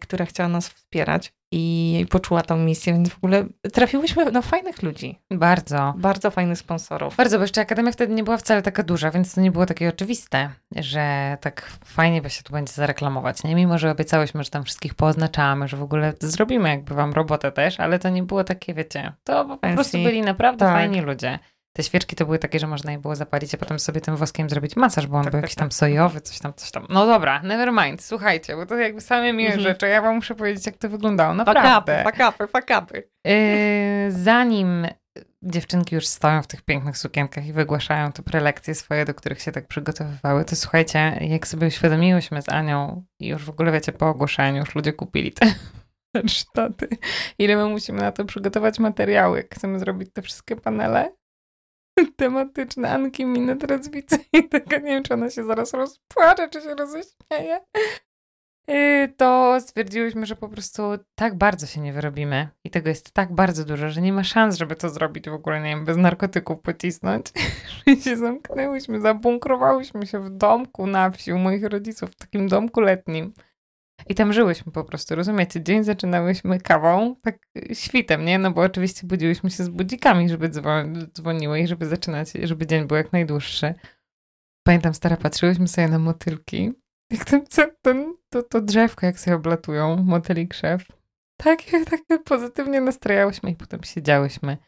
która 0.00 0.24
chciała 0.24 0.48
nas 0.48 0.68
wspierać 0.68 1.32
i 1.56 2.06
poczuła 2.10 2.42
tą 2.42 2.56
misję, 2.56 2.92
więc 2.92 3.08
w 3.08 3.16
ogóle 3.16 3.46
trafiłyśmy 3.72 4.32
na 4.32 4.42
fajnych 4.42 4.82
ludzi. 4.82 5.18
Bardzo. 5.30 5.94
Bardzo 5.96 6.30
fajnych 6.30 6.58
sponsorów. 6.58 7.16
Bardzo, 7.16 7.38
bo 7.38 7.44
jeszcze 7.44 7.60
Akademia 7.60 7.92
wtedy 7.92 8.14
nie 8.14 8.24
była 8.24 8.36
wcale 8.36 8.62
taka 8.62 8.82
duża, 8.82 9.10
więc 9.10 9.34
to 9.34 9.40
nie 9.40 9.50
było 9.50 9.66
takie 9.66 9.88
oczywiste, 9.88 10.50
że 10.76 11.36
tak 11.40 11.70
fajnie 11.84 12.22
by 12.22 12.30
się 12.30 12.42
tu 12.42 12.52
będzie 12.52 12.72
zareklamować. 12.72 13.44
Nie? 13.44 13.54
Mimo, 13.54 13.78
że 13.78 13.90
obiecałyśmy, 13.90 14.44
że 14.44 14.50
tam 14.50 14.64
wszystkich 14.64 14.94
poznaczamy, 14.94 15.68
że 15.68 15.76
w 15.76 15.82
ogóle 15.82 16.12
zrobimy 16.20 16.68
jakby 16.68 16.94
wam 16.94 17.12
robotę 17.12 17.52
też, 17.52 17.80
ale 17.80 17.98
to 17.98 18.08
nie 18.08 18.22
było 18.22 18.44
takie, 18.44 18.74
wiecie, 18.74 19.12
to 19.24 19.44
po 19.44 19.56
prostu 19.56 19.98
byli 19.98 20.22
naprawdę 20.22 20.66
tak. 20.66 20.74
fajni 20.74 21.00
ludzie. 21.00 21.38
Te 21.76 21.82
świeczki 21.82 22.16
to 22.16 22.24
były 22.24 22.38
takie, 22.38 22.58
że 22.58 22.66
można 22.66 22.92
je 22.92 22.98
było 22.98 23.16
zapalić, 23.16 23.54
a 23.54 23.58
potem 23.58 23.78
sobie 23.78 24.00
tym 24.00 24.16
woskiem 24.16 24.50
zrobić 24.50 24.76
masaż, 24.76 25.06
bo 25.06 25.16
on 25.16 25.24
tak, 25.24 25.32
był 25.32 25.38
tak, 25.38 25.42
jakiś 25.42 25.56
tam 25.56 25.72
sojowy, 25.72 26.20
coś 26.20 26.38
tam, 26.38 26.52
coś 26.54 26.70
tam. 26.70 26.86
No 26.88 27.06
dobra, 27.06 27.42
never 27.42 27.72
mind, 27.72 28.02
słuchajcie, 28.02 28.56
bo 28.56 28.66
to 28.66 28.74
jakby 28.74 29.00
same 29.00 29.32
miłe 29.32 29.48
mhm. 29.48 29.62
rzeczy. 29.62 29.88
Ja 29.88 30.02
wam 30.02 30.14
muszę 30.14 30.34
powiedzieć, 30.34 30.66
jak 30.66 30.76
to 30.76 30.88
wyglądało. 30.88 31.34
Naprawdę. 31.34 32.04
Fakapy, 32.04 32.46
fakapy, 32.46 33.08
Yy, 33.24 34.12
zanim 34.12 34.86
dziewczynki 35.42 35.94
już 35.94 36.06
stoją 36.06 36.42
w 36.42 36.46
tych 36.46 36.62
pięknych 36.62 36.98
sukienkach 36.98 37.46
i 37.46 37.52
wygłaszają 37.52 38.12
te 38.12 38.22
prelekcje 38.22 38.74
swoje, 38.74 39.04
do 39.04 39.14
których 39.14 39.42
się 39.42 39.52
tak 39.52 39.66
przygotowywały, 39.66 40.44
to 40.44 40.56
słuchajcie, 40.56 41.18
jak 41.20 41.46
sobie 41.46 41.66
uświadomiłyśmy 41.66 42.42
z 42.42 42.48
Anią 42.48 43.04
i 43.20 43.26
już 43.26 43.44
w 43.44 43.50
ogóle 43.50 43.72
wiecie, 43.72 43.92
po 43.92 44.08
ogłoszeniu 44.08 44.60
już 44.60 44.74
ludzie 44.74 44.92
kupili 44.92 45.32
te 45.32 45.46
warsztaty, 46.14 46.88
ile 47.38 47.56
my 47.56 47.64
musimy 47.64 48.00
na 48.00 48.12
to 48.12 48.24
przygotować 48.24 48.78
materiały, 48.78 49.36
jak 49.36 49.54
chcemy 49.54 49.78
zrobić 49.78 50.10
te 50.12 50.22
wszystkie 50.22 50.56
panele, 50.56 51.12
tematyczne 52.16 52.90
Anki 52.90 53.24
minę 53.24 53.56
teraz 53.56 53.88
widzę 53.88 54.16
i 54.32 54.48
taka 54.48 54.76
nie 54.76 54.90
wiem, 54.90 55.02
czy 55.02 55.14
ona 55.14 55.30
się 55.30 55.44
zaraz 55.44 55.74
rozpłacze, 55.74 56.48
czy 56.48 56.60
się 56.60 56.74
roześmieje. 56.74 57.60
Y, 58.70 59.12
to 59.16 59.60
stwierdziłyśmy, 59.60 60.26
że 60.26 60.36
po 60.36 60.48
prostu 60.48 60.82
tak 61.14 61.38
bardzo 61.38 61.66
się 61.66 61.80
nie 61.80 61.92
wyrobimy 61.92 62.48
i 62.64 62.70
tego 62.70 62.88
jest 62.88 63.12
tak 63.12 63.34
bardzo 63.34 63.64
dużo, 63.64 63.90
że 63.90 64.00
nie 64.00 64.12
ma 64.12 64.24
szans, 64.24 64.56
żeby 64.56 64.76
to 64.76 64.88
zrobić 64.88 65.30
w 65.30 65.32
ogóle, 65.32 65.60
nie 65.60 65.68
wiem, 65.68 65.84
bez 65.84 65.96
narkotyków 65.96 66.60
pocisnąć. 66.60 67.26
I 67.86 68.02
się 68.02 68.16
zamknęłyśmy, 68.16 69.00
zabunkrowałyśmy 69.00 70.06
się 70.06 70.20
w 70.20 70.30
domku 70.30 70.86
na 70.86 71.10
wsi 71.10 71.32
u 71.32 71.38
moich 71.38 71.64
rodziców, 71.64 72.10
w 72.10 72.16
takim 72.16 72.48
domku 72.48 72.80
letnim. 72.80 73.32
I 74.08 74.14
tam 74.14 74.32
żyłyśmy 74.32 74.72
po 74.72 74.84
prostu, 74.84 75.14
rozumiecie? 75.14 75.62
Dzień 75.62 75.84
zaczynałyśmy 75.84 76.60
kawą, 76.60 77.16
tak 77.22 77.38
świtem, 77.72 78.24
nie? 78.24 78.38
No 78.38 78.50
bo 78.50 78.60
oczywiście 78.60 79.06
budziłyśmy 79.06 79.50
się 79.50 79.64
z 79.64 79.68
budzikami, 79.68 80.28
żeby 80.28 80.50
dzwoniły 81.12 81.60
i 81.60 81.66
żeby 81.66 81.86
zaczynać, 81.86 82.32
żeby 82.42 82.66
dzień 82.66 82.86
był 82.86 82.96
jak 82.96 83.12
najdłuższy. 83.12 83.74
Pamiętam, 84.66 84.94
stara, 84.94 85.16
patrzyłyśmy 85.16 85.68
sobie 85.68 85.88
na 85.88 85.98
motylki. 85.98 86.72
Jak 87.10 87.24
ten, 87.24 87.44
ten, 87.82 88.14
to, 88.28 88.42
to 88.42 88.60
drzewko, 88.60 89.06
jak 89.06 89.20
sobie 89.20 89.36
oblatują, 89.36 89.96
motyli 89.96 90.48
krzew. 90.48 90.86
Tak, 91.36 91.62
tak 91.90 92.24
pozytywnie 92.24 92.80
nastrajałyśmy 92.80 93.50
i 93.50 93.56
potem 93.56 93.80
siedziałyśmy 93.82 94.58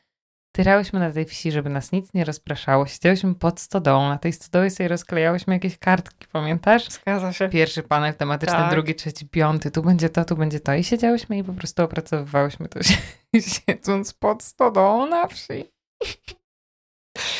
tyrałyśmy 0.57 1.01
na 1.01 1.13
tej 1.13 1.25
wsi, 1.25 1.53
żeby 1.53 1.71
nas 1.71 1.93
nic 1.93 2.15
nie 2.15 2.25
rozpraszało. 2.25 2.87
Siedziałyśmy 2.87 3.35
pod 3.35 3.61
stodołą. 3.61 4.09
Na 4.09 4.19
tej 4.19 4.33
stodołie 4.33 4.71
sobie 4.71 4.89
rozklejałyśmy 4.89 5.55
jakieś 5.55 5.79
kartki, 5.79 6.27
pamiętasz? 6.33 6.89
Zgadza 6.89 7.33
się. 7.33 7.49
Pierwszy 7.49 7.83
panel 7.83 8.15
tematyczny, 8.15 8.57
tak. 8.57 8.71
drugi, 8.71 8.95
trzeci, 8.95 9.29
piąty. 9.29 9.71
Tu 9.71 9.83
będzie 9.83 10.09
to, 10.09 10.25
tu 10.25 10.37
będzie 10.37 10.61
to. 10.61 10.75
I 10.75 10.85
siedziałyśmy 10.85 11.39
i 11.39 11.45
po 11.45 11.53
prostu 11.53 11.83
opracowywałyśmy 11.83 12.69
to 12.69 12.81
siedząc 13.69 14.15
pod 14.15 14.43
stodołą 14.43 15.07
na 15.07 15.27
wsi. 15.27 15.65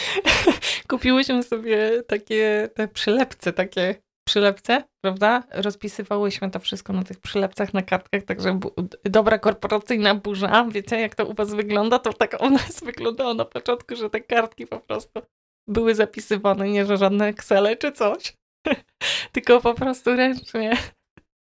Kupiłyśmy 0.89 1.43
sobie 1.43 2.03
takie 2.03 2.69
te 2.75 2.89
przylepce, 2.89 3.53
takie 3.53 3.95
przylepce, 4.27 4.85
prawda? 5.05 5.43
Rozpisywałyśmy 5.51 6.51
to 6.51 6.59
wszystko 6.59 6.93
na 6.93 7.03
tych 7.03 7.21
przylepcach, 7.21 7.75
na 7.75 7.83
kartkach, 7.83 8.23
także 8.23 8.61
dobra 9.05 9.39
korporacyjna 9.39 10.15
burza, 10.15 10.67
wiecie 10.71 11.01
jak 11.01 11.15
to 11.15 11.27
u 11.27 11.35
was 11.35 11.55
wygląda? 11.55 11.99
To 11.99 12.13
tak 12.13 12.43
u 12.43 12.51
nas 12.51 12.81
wyglądało 12.85 13.35
na 13.35 13.45
początku, 13.45 13.97
że 13.97 14.11
te 14.11 14.21
kartki 14.21 14.67
po 14.67 14.81
prostu 14.81 15.21
były 15.69 15.95
zapisywane, 15.95 16.69
nie 16.69 16.87
że 16.87 16.97
żadne 16.97 17.27
Excele 17.27 17.77
czy 17.77 17.93
coś, 17.93 18.37
tylko 19.33 19.61
po 19.61 19.75
prostu 19.75 20.17
ręcznie, 20.17 20.77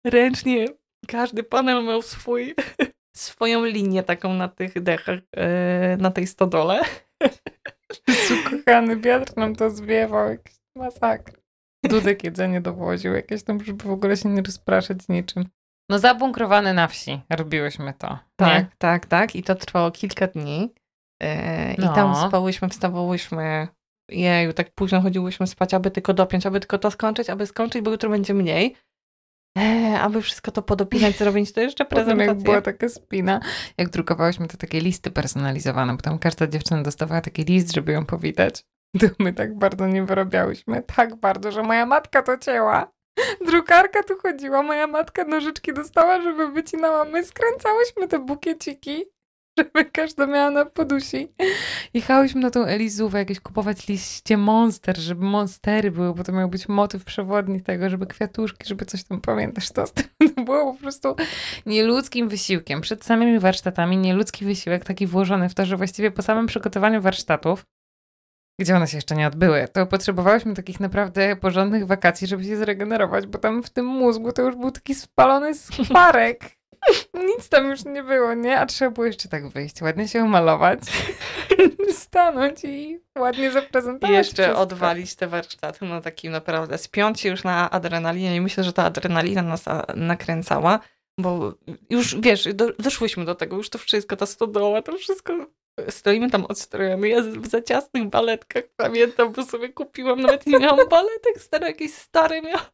ręcznie 0.07 0.65
każdy 1.07 1.43
panel 1.43 1.83
miał 1.83 2.01
swój, 2.01 2.55
swoją 3.17 3.65
linię 3.65 4.03
taką 4.03 4.33
na 4.33 4.47
tych 4.47 4.81
dechach, 4.81 5.19
e, 5.35 5.97
na 5.97 6.11
tej 6.11 6.27
stodole. 6.27 6.81
Kochany, 8.49 8.97
wiatr 8.97 9.37
nam 9.37 9.55
to 9.55 9.69
zwiewał, 9.69 10.29
jakiś 10.29 10.55
masakra. 10.75 11.40
Dudek 11.89 12.23
jedzenie 12.23 12.61
dowoził, 12.61 13.13
jakieś 13.13 13.43
tam, 13.43 13.63
żeby 13.63 13.83
w 13.83 13.91
ogóle 13.91 14.17
się 14.17 14.29
nie 14.29 14.41
rozpraszać 14.41 14.97
niczym. 15.09 15.45
No 15.89 16.00
zabunkrowane 16.00 16.73
na 16.73 16.88
wsi 16.88 17.21
robiłyśmy 17.29 17.93
to. 17.97 18.19
Tak, 18.35 18.63
nie? 18.63 18.69
tak, 18.77 19.05
tak. 19.05 19.35
I 19.35 19.43
to 19.43 19.55
trwało 19.55 19.91
kilka 19.91 20.27
dni. 20.27 20.73
Yy, 21.21 21.73
I 21.77 21.81
No. 21.81 21.93
tam 21.95 22.15
spałyśmy, 22.27 22.69
wstawałyśmy. 22.69 23.67
Jeju, 24.09 24.53
tak 24.53 24.71
późno 24.75 25.01
chodziłyśmy 25.01 25.47
spać, 25.47 25.73
aby 25.73 25.91
tylko 25.91 26.13
dopiąć, 26.13 26.45
aby 26.45 26.59
tylko 26.59 26.77
to 26.77 26.91
skończyć, 26.91 27.29
aby 27.29 27.45
skończyć, 27.47 27.81
bo 27.81 27.91
jutro 27.91 28.09
będzie 28.09 28.33
mniej. 28.33 28.75
Eee, 29.57 29.95
aby 29.95 30.21
wszystko 30.21 30.51
to 30.51 30.61
podopinać, 30.61 31.17
zrobić 31.17 31.53
to 31.53 31.61
jeszcze 31.61 31.85
Potem 31.89 32.07
jak 32.07 32.17
prezentację. 32.17 32.43
była 32.43 32.61
taka 32.61 32.89
spina, 32.89 33.39
jak 33.77 33.89
drukowałyśmy 33.89 34.47
te 34.47 34.57
takie 34.57 34.81
listy 34.81 35.11
personalizowane, 35.11 35.95
bo 35.95 36.01
tam 36.01 36.19
każda 36.19 36.47
dziewczyna 36.47 36.83
dostawała 36.83 37.21
taki 37.21 37.43
list, 37.43 37.73
żeby 37.73 37.91
ją 37.91 38.05
powitać. 38.05 38.63
To 39.00 39.07
my 39.19 39.33
tak 39.33 39.57
bardzo 39.57 39.88
nie 39.88 40.03
wyrabiałyśmy. 40.03 40.83
Tak 40.95 41.15
bardzo, 41.15 41.51
że 41.51 41.63
moja 41.63 41.86
matka 41.86 42.21
to 42.21 42.38
cięła. 42.38 42.91
Drukarka 43.45 44.03
tu 44.03 44.17
chodziła, 44.17 44.63
moja 44.63 44.88
matka 44.88 45.24
nożyczki 45.24 45.74
dostała, 45.74 46.21
żeby 46.21 46.48
wycinała. 46.51 47.05
My 47.05 47.24
skręcałyśmy 47.24 48.07
te 48.07 48.19
bukieciki, 48.19 49.03
żeby 49.57 49.86
każda 49.86 50.27
miała 50.27 50.51
na 50.51 50.65
podusi. 50.65 51.33
Jechałyśmy 51.93 52.41
na 52.41 52.50
tą 52.50 52.65
Elizówę 52.65 53.19
jakieś 53.19 53.39
kupować 53.39 53.88
liście 53.88 54.38
monster, 54.38 54.98
żeby 54.98 55.25
monstery 55.25 55.91
były, 55.91 56.13
bo 56.13 56.24
to 56.24 56.31
miał 56.31 56.50
być 56.50 56.69
motyw 56.69 57.03
przewodni 57.03 57.62
tego, 57.62 57.89
żeby 57.89 58.07
kwiatuszki, 58.07 58.67
żeby 58.67 58.86
coś 58.86 59.03
tam 59.03 59.21
pamiętasz. 59.21 59.71
To, 59.71 59.83
to 59.88 60.03
było 60.45 60.74
po 60.74 60.79
prostu 60.79 61.15
nieludzkim 61.65 62.29
wysiłkiem. 62.29 62.81
Przed 62.81 63.05
samymi 63.05 63.39
warsztatami 63.39 63.98
nieludzki 63.98 64.45
wysiłek 64.45 64.86
taki 64.86 65.07
włożony 65.07 65.50
w 65.50 65.53
to, 65.53 65.65
że 65.65 65.77
właściwie 65.77 66.12
po 66.12 66.21
samym 66.21 66.48
przygotowaniu 66.48 67.01
warsztatów, 67.01 67.65
gdzie 68.60 68.75
one 68.75 68.88
się 68.88 68.98
jeszcze 68.98 69.15
nie 69.15 69.27
odbyły, 69.27 69.67
to 69.74 69.86
potrzebowałyśmy 69.86 70.53
takich 70.53 70.79
naprawdę 70.79 71.36
porządnych 71.36 71.86
wakacji, 71.88 72.27
żeby 72.27 72.43
się 72.43 72.58
zregenerować, 72.58 73.27
bo 73.27 73.38
tam 73.38 73.63
w 73.63 73.70
tym 73.70 73.86
mózgu 73.86 74.31
to 74.31 74.41
już 74.41 74.55
był 74.55 74.72
taki 74.72 74.96
spalony 74.96 75.55
skwarek. 75.55 76.62
Nic 77.38 77.50
tam 77.50 77.70
już 77.70 77.86
nie 77.86 78.03
było, 78.03 78.34
nie? 78.34 78.60
A 78.60 78.65
trzeba 78.65 78.91
było 78.91 79.08
jeszcze 79.08 79.29
tak 79.29 79.48
wyjść, 79.48 79.81
ładnie 79.81 80.08
się 80.08 80.24
umalować, 80.24 80.79
stanąć 81.91 82.63
i 82.63 83.00
ładnie 83.17 83.48
I 83.48 83.51
zaprezentować 83.51 84.15
jeszcze 84.15 84.43
wszystko. 84.43 84.62
odwalić 84.62 85.15
te 85.15 85.27
warsztaty, 85.27 85.86
no 85.86 86.01
takim 86.01 86.31
naprawdę 86.31 86.77
spiąć 86.77 87.22
się 87.22 87.29
już 87.29 87.43
na 87.43 87.72
adrenalinie 87.72 88.36
i 88.36 88.41
myślę, 88.41 88.63
że 88.63 88.74
ta 88.74 88.84
adrenalina 88.84 89.41
nas 89.41 89.65
nakręcała, 89.96 90.79
bo 91.20 91.53
już 91.89 92.22
wiesz, 92.22 92.53
do, 92.53 92.74
doszłyśmy 92.74 93.25
do 93.25 93.36
tego, 93.36 93.58
już 93.58 93.70
to 93.70 93.77
wszystko, 93.77 94.15
ta 94.15 94.25
stodoła, 94.25 94.81
to 94.81 94.98
wszystko, 94.98 95.46
stoimy 95.89 96.29
tam 96.29 96.45
odstrojemy, 96.45 97.09
ja 97.09 97.21
w 97.21 97.47
za 97.47 97.61
ciasnych 97.61 98.09
baletkach 98.09 98.63
pamiętam, 98.75 99.31
bo 99.31 99.43
sobie 99.43 99.69
kupiłam, 99.69 100.21
nawet 100.21 100.47
nie 100.47 100.59
miałam 100.59 100.89
baletek, 100.89 101.41
stare 101.41 101.67
jakieś 101.67 101.93
stare 101.93 102.41
miałam, 102.41 102.65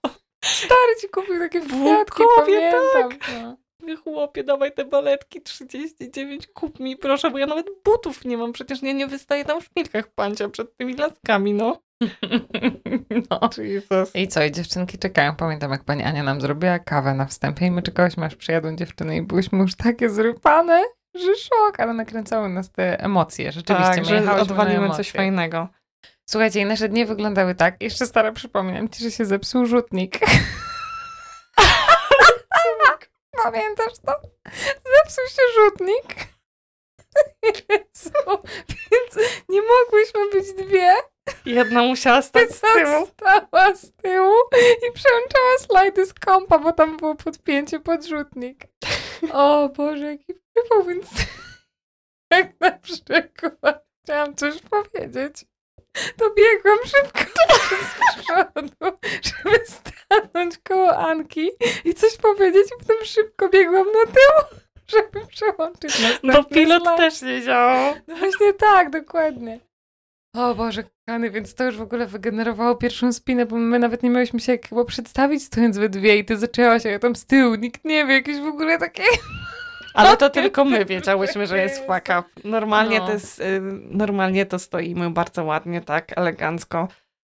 Stary 0.46 0.96
ci 1.02 1.10
kupił 1.10 1.40
takie 1.40 1.60
Łukowie, 1.60 2.36
pamiętam. 2.36 3.10
No. 3.34 3.58
Chłopie, 4.04 4.44
dawaj 4.44 4.72
te 4.72 4.86
baletki 4.86 5.42
39, 5.42 6.48
kup 6.48 6.80
mi 6.80 6.98
proszę, 6.98 7.32
bo 7.32 7.38
ja 7.38 7.46
nawet 7.46 7.68
butów 7.86 8.26
nie 8.26 8.38
mam, 8.38 8.54
przecież 8.54 8.82
nie, 8.82 8.94
nie 8.94 9.08
wystaję 9.08 9.46
tam 9.46 9.62
w 9.62 9.64
szpilkach 9.64 10.08
pancia 10.08 10.50
przed 10.50 10.78
tymi 10.78 10.96
laskami, 10.96 11.54
no. 11.54 11.82
no. 13.30 13.50
Jesus. 13.58 14.16
I 14.16 14.28
co, 14.28 14.44
i 14.44 14.52
dziewczynki 14.52 14.98
czekają. 14.98 15.36
Pamiętam, 15.36 15.72
jak 15.72 15.84
pani 15.84 16.04
Ania 16.04 16.24
nam 16.24 16.42
zrobiła 16.42 16.80
kawę 16.80 17.14
na 17.14 17.26
wstępie 17.26 17.66
i 17.66 17.72
my 17.72 17.82
czekałyśmy, 17.82 18.26
aż 18.26 18.36
przyjadą 18.36 18.76
dziewczyny 18.76 19.16
i 19.18 19.22
byłyśmy 19.22 19.60
już 19.60 19.76
takie 19.76 20.10
zrypane, 20.10 20.84
że 21.20 21.36
szok, 21.36 21.80
ale 21.80 21.94
nakręcały 21.94 22.50
nas 22.50 22.72
te 22.72 23.00
emocje. 23.00 23.52
Rzeczywiście, 23.52 23.96
Tak, 23.96 24.06
że 24.06 24.18
emocje. 24.18 24.96
coś 24.96 25.12
fajnego. 25.12 25.68
Słuchajcie, 26.30 26.60
i 26.60 26.66
nasze 26.66 26.90
dni 26.90 27.06
wyglądały 27.06 27.56
tak. 27.56 27.82
Jeszcze 27.82 28.06
stara 28.06 28.32
przypominam 28.32 28.90
ci, 28.90 29.04
że 29.04 29.12
się 29.12 29.26
zepsuł 29.26 29.66
rzutnik. 29.66 30.20
Pamiętasz 33.44 33.94
to? 34.06 34.14
Zepsuł 34.66 35.26
się 35.30 35.42
rzutnik. 35.56 36.16
Jezu, 37.70 38.42
Więc 38.92 39.28
nie 39.50 39.62
mogłyśmy 39.62 40.30
być 40.34 40.54
dwie. 40.54 40.94
Jedna 41.46 41.84
musiała 41.84 42.22
stać 42.22 42.52
z 42.52 42.62
tyłu. 42.62 43.06
Stała 43.06 43.76
z 43.76 43.92
tyłu 43.92 44.34
i 44.90 44.92
przełączała 44.94 45.58
slajdy 45.60 46.06
z 46.06 46.14
kompa, 46.14 46.60
bo 46.60 46.74
tam 46.74 46.98
było 46.98 47.16
podpięcie 47.16 47.80
pod 47.80 48.06
rzutnik. 48.06 48.68
O 49.34 49.70
Boże, 49.70 50.06
jaki 50.06 50.34
przypał, 50.58 50.84
więc 50.84 51.10
jak 52.32 52.60
na 52.60 52.72
przykład 52.72 53.86
chciałam 54.04 54.36
coś 54.36 54.62
powiedzieć, 54.62 55.46
to 56.18 56.34
biegłam 56.34 56.78
szybko 56.86 57.20
z 57.88 58.24
przodu, 58.24 58.98
żeby 59.22 59.60
stanąć 59.66 60.58
koło 60.58 60.98
Anki 60.98 61.50
i 61.86 61.94
coś 61.94 62.18
powiedzieć 62.18 62.68
i 62.68 62.80
potem 62.80 63.06
szybko 63.06 63.50
biegłam 63.50 63.88
na 63.88 64.06
tył, 64.14 64.60
żeby 64.94 65.28
przełączyć 65.28 66.00
następny 66.00 66.34
Bo 66.34 66.44
pilot 66.44 66.84
slajd. 66.84 66.98
też 66.98 67.22
nie 67.22 67.42
działał. 67.42 67.96
No 68.08 68.16
właśnie 68.16 68.54
tak, 68.54 68.90
dokładnie. 68.90 69.60
O 70.36 70.56
Boże, 70.56 70.84
kochany, 70.84 71.32
więc 71.32 71.56
to 71.56 71.64
już 71.64 71.78
w 71.78 71.82
ogóle 71.82 72.08
wygenerowało 72.08 72.76
pierwszą 72.76 73.14
spinę, 73.14 73.46
bo 73.46 73.56
my 73.56 73.80
nawet 73.80 74.04
nie 74.04 74.10
miałyśmy 74.10 74.40
się 74.40 74.52
jak 74.52 74.70
chyba 74.70 74.86
przedstawić 74.86 75.44
stojąc 75.44 75.78
we 75.78 75.90
dwie 75.90 76.18
i 76.18 76.26
ty 76.26 76.38
zaczęłaś, 76.38 76.86
a 76.86 76.90
ja 76.90 77.00
tam 77.00 77.16
z 77.16 77.26
tyłu, 77.26 77.56
nikt 77.56 77.86
nie 77.86 78.06
wie, 78.06 78.14
jakieś 78.14 78.40
w 78.40 78.48
ogóle 78.48 78.78
takie... 78.78 79.04
Ale 79.98 80.18
to 80.18 80.30
tylko 80.30 80.66
my 80.66 80.86
wiedziałyśmy, 80.86 81.48
że 81.48 81.58
jest 81.58 81.78
fuck 81.78 82.04
up. 82.20 82.24
Normalnie, 82.44 83.00
No. 83.00 83.06
to 83.08 83.14
jest, 83.14 83.40
y, 83.40 83.62
normalnie 83.92 84.46
to 84.46 84.60
stoimy 84.60 85.10
bardzo 85.10 85.44
ładnie, 85.44 85.82
tak, 85.82 86.18
elegancko. 86.18 86.88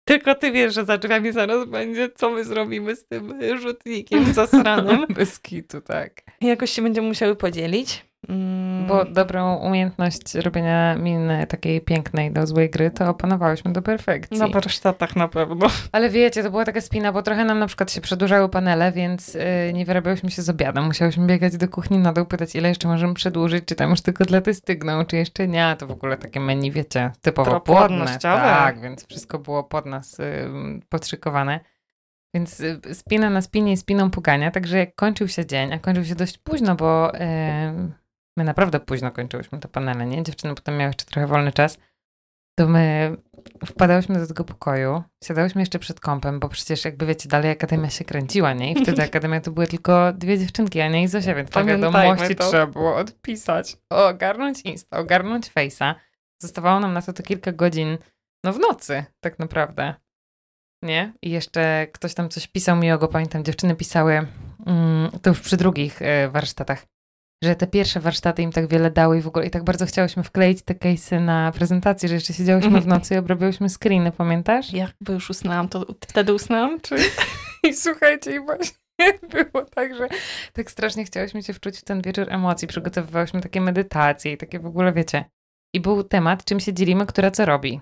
Tylko 0.06 0.36
ty 0.36 0.52
wiesz, 0.52 0.74
że 0.74 0.86
za 0.86 0.98
drzwiami 0.98 1.32
zaraz 1.32 1.66
będzie, 1.66 2.10
co 2.10 2.30
my 2.30 2.44
zrobimy 2.44 2.96
z 2.96 3.06
tym 3.08 3.42
y, 3.44 3.58
rzutnikiem 3.58 4.26
zasranym. 4.34 5.06
Bez 5.10 5.40
kitu, 5.40 5.82
tak. 5.82 6.22
Jakoś 6.42 6.72
się 6.72 6.82
będziemy 6.82 7.08
musiały 7.08 7.36
podzielić. 7.36 8.06
Mm, 8.30 8.88
Bo 8.88 9.06
dobrą 9.06 9.56
umiejętność 9.56 10.36
robienia 10.36 10.96
miny 10.96 11.48
takiej 11.48 11.82
pięknej 11.82 12.32
do 12.32 12.48
złej 12.48 12.70
gry 12.70 12.92
to 12.92 13.10
opanowałyśmy 13.10 13.74
do 13.74 13.82
perfekcji. 13.82 14.38
Na 14.38 14.48
warsztatach 14.48 15.16
na 15.16 15.28
pewno. 15.28 15.68
Ale 15.92 16.10
wiecie, 16.10 16.44
to 16.44 16.52
była 16.52 16.66
taka 16.66 16.82
spina, 16.82 17.12
bo 17.12 17.22
trochę 17.22 17.46
nam 17.46 17.60
na 17.60 17.68
przykład 17.68 17.92
się 17.92 18.02
przedłużały 18.02 18.50
panele, 18.50 18.92
więc 18.92 19.34
yy, 19.34 19.74
nie 19.74 19.86
wyrabiałyśmy 19.86 20.32
się 20.32 20.42
z 20.42 20.50
obiadem. 20.50 20.84
Musiałyśmy 20.86 21.28
biegać 21.28 21.58
do 21.58 21.68
kuchni 21.68 21.98
na 21.98 22.14
dół, 22.14 22.26
pytać, 22.26 22.56
ile 22.56 22.70
jeszcze 22.70 22.88
możemy 22.88 23.14
przedłużyć, 23.14 23.66
czy 23.66 23.76
tam 23.76 23.90
już 23.90 24.02
tylko 24.02 24.26
dla 24.26 24.42
stygną, 24.54 25.06
czy 25.06 25.16
jeszcze 25.16 25.48
nie. 25.48 25.66
A 25.66 25.76
To 25.76 25.88
w 25.88 25.92
ogóle 25.92 26.18
takie 26.18 26.40
menu, 26.40 26.72
wiecie, 26.72 27.12
typowo 27.22 27.62
płodne. 27.62 28.18
Tak, 28.22 28.82
więc 28.82 29.08
wszystko 29.08 29.40
było 29.40 29.64
pod 29.64 29.86
nas 29.86 30.18
yy, 30.18 30.80
podszykowane. 30.90 31.60
Więc 32.36 32.60
y, 32.60 32.80
spina 32.94 33.30
na 33.30 33.42
spinie 33.42 33.72
i 33.74 33.78
spiną 33.78 34.12
pugania, 34.12 34.52
także 34.52 34.78
jak 34.78 34.96
kończył 34.96 35.28
się 35.28 35.46
dzień, 35.46 35.74
a 35.74 35.80
kończył 35.80 36.06
się 36.06 36.16
dość 36.16 36.38
późno, 36.38 36.76
bo 36.76 37.12
yy, 37.14 37.92
my 38.38 38.44
naprawdę 38.44 38.80
późno 38.80 39.12
kończyłyśmy 39.12 39.60
te 39.60 39.68
panele, 39.68 40.06
nie? 40.06 40.24
Dziewczyny 40.24 40.56
potem 40.56 40.78
miały 40.78 40.90
jeszcze 40.90 41.06
trochę 41.06 41.28
wolny 41.28 41.52
czas, 41.52 41.78
to 42.56 42.68
my 42.68 43.16
wpadałyśmy 43.66 44.20
do 44.20 44.28
tego 44.28 44.44
pokoju, 44.44 45.04
siadałyśmy 45.24 45.62
jeszcze 45.62 45.80
przed 45.80 46.00
kąpem, 46.00 46.40
bo 46.40 46.50
przecież 46.50 46.86
jakby 46.86 47.06
wiecie, 47.06 47.30
dalej 47.30 47.52
Akademia 47.52 47.90
się 47.90 48.06
kręciła, 48.06 48.54
nie? 48.54 48.72
I 48.72 48.84
wtedy 48.84 49.04
Akademia 49.10 49.42
to 49.42 49.52
były 49.52 49.68
tylko 49.68 50.14
dwie 50.14 50.40
dziewczynki, 50.40 50.82
Ania 50.82 51.02
i 51.02 51.08
Zosia, 51.08 51.36
więc 51.36 51.50
te 51.50 51.66
wiadomości 51.66 52.36
to. 52.36 52.50
trzeba 52.50 52.68
było 52.68 52.96
odpisać, 52.96 53.78
ogarnąć 53.90 54.62
Insta, 54.62 54.98
ogarnąć 54.98 55.52
Face'a. 55.52 55.96
Zostawało 56.42 56.80
nam 56.80 56.94
na 56.94 57.02
to 57.02 57.14
to 57.14 57.24
kilka 57.24 57.52
godzin, 57.52 57.98
no 58.44 58.54
w 58.54 58.60
nocy 58.60 59.06
tak 59.20 59.40
naprawdę, 59.40 59.94
nie? 60.84 61.14
I 61.22 61.30
jeszcze 61.30 61.88
ktoś 61.94 62.14
tam 62.14 62.30
coś 62.30 62.48
pisał 62.48 62.76
miłego, 62.76 63.08
pamiętam, 63.08 63.44
dziewczyny 63.44 63.76
pisały, 63.76 64.28
mm, 64.66 65.12
to 65.22 65.30
już 65.30 65.40
przy 65.40 65.58
drugich 65.58 66.02
e, 66.02 66.30
warsztatach, 66.30 66.86
że 67.44 67.56
te 67.56 67.68
pierwsze 67.68 68.00
warsztaty 68.00 68.42
im 68.42 68.52
tak 68.52 68.68
wiele 68.68 68.92
dały 68.92 69.18
i 69.18 69.22
w 69.22 69.28
ogóle 69.28 69.46
i 69.46 69.50
tak 69.50 69.64
bardzo 69.64 69.86
chciałyśmy 69.86 70.24
wkleić 70.24 70.62
te 70.62 70.74
case'y 70.74 71.22
na 71.22 71.52
prezentację, 71.52 72.10
że 72.10 72.16
jeszcze 72.16 72.34
siedziałyśmy 72.34 72.82
w 72.82 72.88
nocy 72.88 73.16
i 73.16 73.18
obrabiałyśmy 73.18 73.70
screeny, 73.70 74.12
pamiętasz? 74.12 74.74
Jakby 74.74 75.14
już 75.14 75.30
usnęłam, 75.30 75.70
to 75.70 75.86
wtedy 76.08 76.34
usnęłam, 76.34 76.80
czy... 76.82 76.96
I 77.70 77.74
słuchajcie, 77.74 78.36
i 78.36 78.40
właśnie 78.40 78.78
było 79.34 79.66
tak, 79.66 79.96
że 79.96 80.08
tak 80.54 80.72
strasznie 80.72 81.06
chciałyśmy 81.06 81.44
się 81.44 81.54
wczuć 81.54 81.80
w 81.80 81.84
ten 81.84 82.02
wieczór 82.02 82.26
emocji, 82.30 82.68
przygotowywałyśmy 82.68 83.42
takie 83.42 83.62
medytacje 83.62 84.32
i 84.32 84.38
takie 84.38 84.60
w 84.60 84.66
ogóle, 84.66 84.92
wiecie. 84.92 85.26
I 85.74 85.80
był 85.80 86.04
temat, 86.04 86.46
czym 86.46 86.60
się 86.60 86.74
dzielimy, 86.74 87.06
która 87.06 87.32
co 87.32 87.46
robi. 87.46 87.82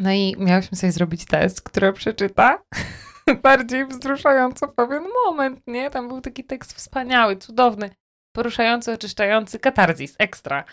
No 0.00 0.12
i 0.12 0.36
miałyśmy 0.38 0.78
sobie 0.78 0.92
zrobić 0.92 1.24
test, 1.24 1.62
która 1.62 1.92
przeczyta 1.92 2.62
bardziej 3.42 3.86
wzruszająco 3.86 4.68
pewien 4.68 5.04
moment, 5.24 5.60
nie? 5.66 5.90
Tam 5.90 6.08
był 6.08 6.20
taki 6.20 6.44
tekst 6.44 6.72
wspaniały, 6.72 7.36
cudowny, 7.36 7.90
poruszający, 8.38 8.92
oczyszczający, 8.92 9.58
katarzis, 9.58 10.14
ekstra. 10.18 10.64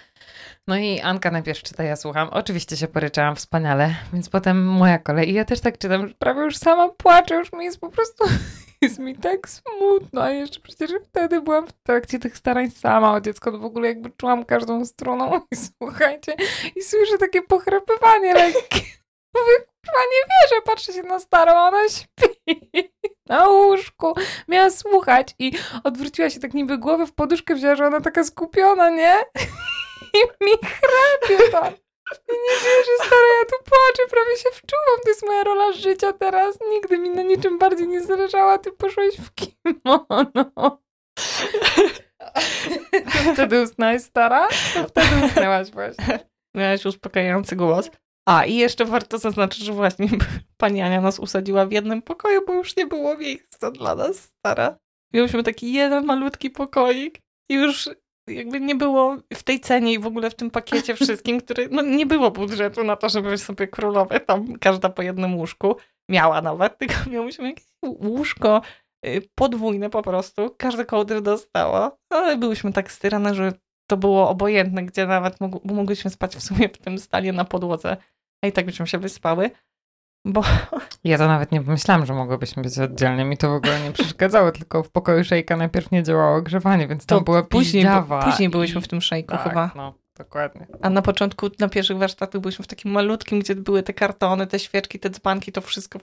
No 0.68 0.78
i 0.78 1.02
Anka 1.02 1.32
najpierw 1.32 1.64
czyta, 1.64 1.84
ja 1.84 1.96
słucham. 1.96 2.30
Oczywiście 2.32 2.78
się 2.78 2.88
poryczałam 2.88 3.36
wspaniale, 3.36 3.96
więc 4.14 4.30
potem 4.30 4.66
moja 4.66 5.00
kolej. 5.00 5.30
I 5.30 5.34
ja 5.34 5.46
też 5.46 5.60
tak 5.60 5.78
czytam, 5.78 6.08
że 6.08 6.14
prawie 6.14 6.42
już 6.42 6.58
sama 6.58 6.90
płaczę, 6.90 7.36
już 7.36 7.54
mi 7.54 7.66
jest 7.66 7.80
po 7.80 7.90
prostu 7.90 8.24
jest 8.82 9.00
mi 9.00 9.16
tak 9.16 9.50
smutno, 9.50 10.24
a 10.24 10.30
jeszcze 10.30 10.60
przecież 10.60 10.92
wtedy 11.04 11.42
byłam 11.42 11.68
w 11.68 11.74
trakcie 11.74 12.20
tych 12.20 12.38
starań 12.38 12.72
sama 12.72 13.14
o 13.14 13.22
dziecko, 13.22 13.52
to 13.52 13.60
w 13.60 13.66
ogóle 13.66 13.88
jakby 13.88 14.10
czułam 14.18 14.46
każdą 14.46 14.86
stroną 14.86 15.42
i 15.52 15.56
słuchajcie, 15.56 16.36
i 16.76 16.82
słyszę 16.82 17.18
takie 17.18 17.42
pochrapywanie 17.42 18.34
lekkie. 18.34 18.82
Mówię, 19.36 19.56
chyba 19.86 20.00
nie 20.00 20.22
wierzę, 20.30 20.62
patrzę 20.66 20.94
się 20.94 21.04
na 21.04 21.20
starą, 21.20 21.54
ona 21.54 21.90
śpi 21.90 22.36
na 23.30 23.48
łóżku. 23.48 24.14
Miała 24.48 24.70
słuchać 24.70 25.36
i 25.40 25.52
odwróciła 25.84 26.30
się 26.30 26.40
tak 26.40 26.54
niby 26.54 26.78
głowę 26.78 27.08
w 27.08 27.14
poduszkę 27.14 27.56
wzięła, 27.56 27.76
że 27.76 27.88
ona 27.88 28.02
taka 28.02 28.24
skupiona, 28.24 28.90
nie? 28.90 29.16
I 30.20 30.44
mi 30.44 30.52
chrapie 30.52 31.52
tam. 31.52 31.74
I 32.30 32.34
nie 32.34 32.56
wierzę, 32.56 32.92
stara, 32.98 33.28
ja 33.40 33.46
tu 33.46 33.64
płaczę, 33.64 34.10
prawie 34.10 34.38
się 34.38 34.50
wczuwam. 34.50 35.00
To 35.04 35.10
jest 35.10 35.26
moja 35.26 35.44
rola 35.44 35.74
życia 35.74 36.14
teraz. 36.14 36.58
Nigdy 36.70 36.98
mi 36.98 37.10
na 37.10 37.22
niczym 37.22 37.60
bardziej 37.60 37.88
nie 37.88 38.04
zależała. 38.04 38.58
Ty 38.58 38.72
poszłeś 38.72 39.16
w 39.16 39.32
kimono. 39.36 40.80
To 43.14 43.34
wtedy 43.34 43.62
usnęłaś, 43.62 44.02
stara? 44.02 44.48
To 44.74 44.88
wtedy 44.88 45.26
usnęłaś 45.26 45.72
właśnie. 45.72 46.20
Miałaś 46.56 46.86
uspokajający 46.86 47.56
głos. 47.56 47.90
A, 48.28 48.46
i 48.46 48.56
jeszcze 48.56 48.86
warto 48.86 49.18
zaznaczyć, 49.18 49.64
że 49.64 49.74
właśnie 49.74 50.08
pani 50.58 50.82
Ania 50.82 51.02
nas 51.02 51.20
usadziła 51.20 51.66
w 51.66 51.72
jednym 51.72 52.02
pokoju, 52.02 52.42
bo 52.48 52.54
już 52.54 52.76
nie 52.76 52.86
było 52.86 53.18
miejsca 53.18 53.72
dla 53.72 53.96
nas, 53.96 54.18
stara. 54.18 54.78
Mieliśmy 55.14 55.44
taki 55.44 55.74
jeden 55.74 56.06
malutki 56.06 56.50
pokoik 56.50 57.20
i 57.50 57.56
już 57.56 57.90
jakby 58.30 58.60
nie 58.60 58.76
było 58.76 59.18
w 59.34 59.44
tej 59.44 59.60
cenie 59.60 59.94
i 59.94 60.00
w 60.00 60.08
ogóle 60.08 60.30
w 60.30 60.36
tym 60.36 60.52
pakiecie 60.52 60.96
wszystkim, 61.04 61.42
który, 61.42 61.70
no 61.72 61.82
nie 61.82 62.06
było 62.06 62.32
budżetu 62.32 62.84
na 62.84 62.96
to, 62.96 63.10
żeby 63.10 63.38
sobie 63.38 63.68
królowe 63.68 64.20
tam 64.20 64.58
każda 64.60 64.90
po 64.90 65.02
jednym 65.02 65.36
łóżku 65.36 65.76
miała 66.10 66.42
nawet, 66.42 66.78
tylko 66.80 67.10
miałyśmy 67.10 67.48
jakieś 67.48 67.66
łóżko 67.84 68.62
y, 69.06 69.22
podwójne 69.36 69.90
po 69.90 70.02
prostu, 70.02 70.56
każde 70.58 70.86
kołdry 70.86 71.22
dostało, 71.22 71.98
ale 72.10 72.38
byłyśmy 72.38 72.74
tak 72.74 72.92
styrane, 72.92 73.36
że 73.36 73.54
to 73.90 73.98
było 73.98 74.30
obojętne, 74.30 74.84
gdzie 74.84 75.08
nawet 75.08 75.38
mogłyśmy 75.64 76.12
spać 76.12 76.36
w 76.36 76.42
sumie 76.42 76.70
w 76.70 76.78
tym 76.78 76.98
stanie 76.98 77.34
na 77.34 77.46
podłodze, 77.46 77.98
a 78.44 78.48
i 78.48 78.52
tak 78.52 78.66
byśmy 78.66 78.88
się 78.88 78.98
wyspały. 78.98 79.52
Bo... 80.26 80.44
Ja 81.04 81.18
to 81.18 81.28
nawet 81.28 81.52
nie 81.52 81.64
pomyślałam, 81.64 82.06
że 82.06 82.14
mogłybyśmy 82.14 82.64
być 82.64 82.80
oddzielnie. 82.80 83.26
Mi 83.26 83.38
to 83.38 83.50
w 83.50 83.54
ogóle 83.54 83.82
nie 83.82 83.92
przeszkadzało, 83.92 84.52
tylko 84.52 84.84
w 84.84 84.92
pokoju 84.92 85.24
szejka 85.24 85.58
najpierw 85.58 85.92
nie 85.92 86.04
działało 86.04 86.38
ogrzewanie, 86.38 86.88
więc 86.88 87.06
to 87.06 87.22
była 87.22 87.44
później, 87.44 87.86
później 88.24 88.50
byłyśmy 88.50 88.82
w 88.82 88.88
tym 88.88 89.02
szejku 89.02 89.32
tak, 89.32 89.44
chyba. 89.44 89.72
no, 89.76 89.94
dokładnie. 90.18 90.68
A 90.82 90.90
na 90.90 91.02
początku, 91.02 91.50
na 91.60 91.70
pierwszych 91.70 91.98
warsztatach 91.98 92.42
byliśmy 92.42 92.64
w 92.66 92.68
takim 92.68 92.92
malutkim, 92.92 93.40
gdzie 93.40 93.56
były 93.56 93.84
te 93.84 93.94
kartony, 93.94 94.48
te 94.48 94.60
świeczki, 94.60 95.00
te 95.00 95.10
dzbanki, 95.10 95.52
to 95.52 95.62
wszystko. 95.62 96.00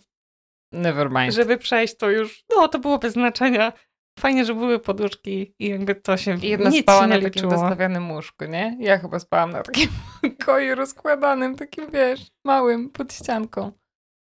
Never 0.73 1.11
mind. 1.11 1.35
Żeby 1.35 1.59
przejść, 1.59 1.97
to 1.97 2.11
już, 2.11 2.45
no 2.57 2.69
to 2.69 2.79
było 2.79 2.99
bez 2.99 3.13
znaczenia. 3.13 3.73
Fajnie, 4.19 4.45
że 4.45 4.55
były 4.55 4.79
poduszki 4.79 5.55
i 5.59 5.69
jakby 5.69 5.95
to 5.95 6.17
się 6.17 6.39
I 6.39 6.49
jedna 6.49 6.71
nic 6.71 6.83
spała 6.83 7.07
nie 7.07 7.17
na 7.17 7.23
takim 7.23 7.49
dostawionym 7.49 8.11
łóżku, 8.11 8.45
nie? 8.45 8.77
Ja 8.81 8.99
chyba 8.99 9.19
spałam 9.19 9.51
na 9.51 9.63
takim 9.63 9.89
koju 10.47 10.75
rozkładanym, 10.75 11.57
takim 11.57 11.91
wiesz, 11.91 12.27
małym, 12.45 12.91
pod 12.91 13.13
ścianką. 13.13 13.73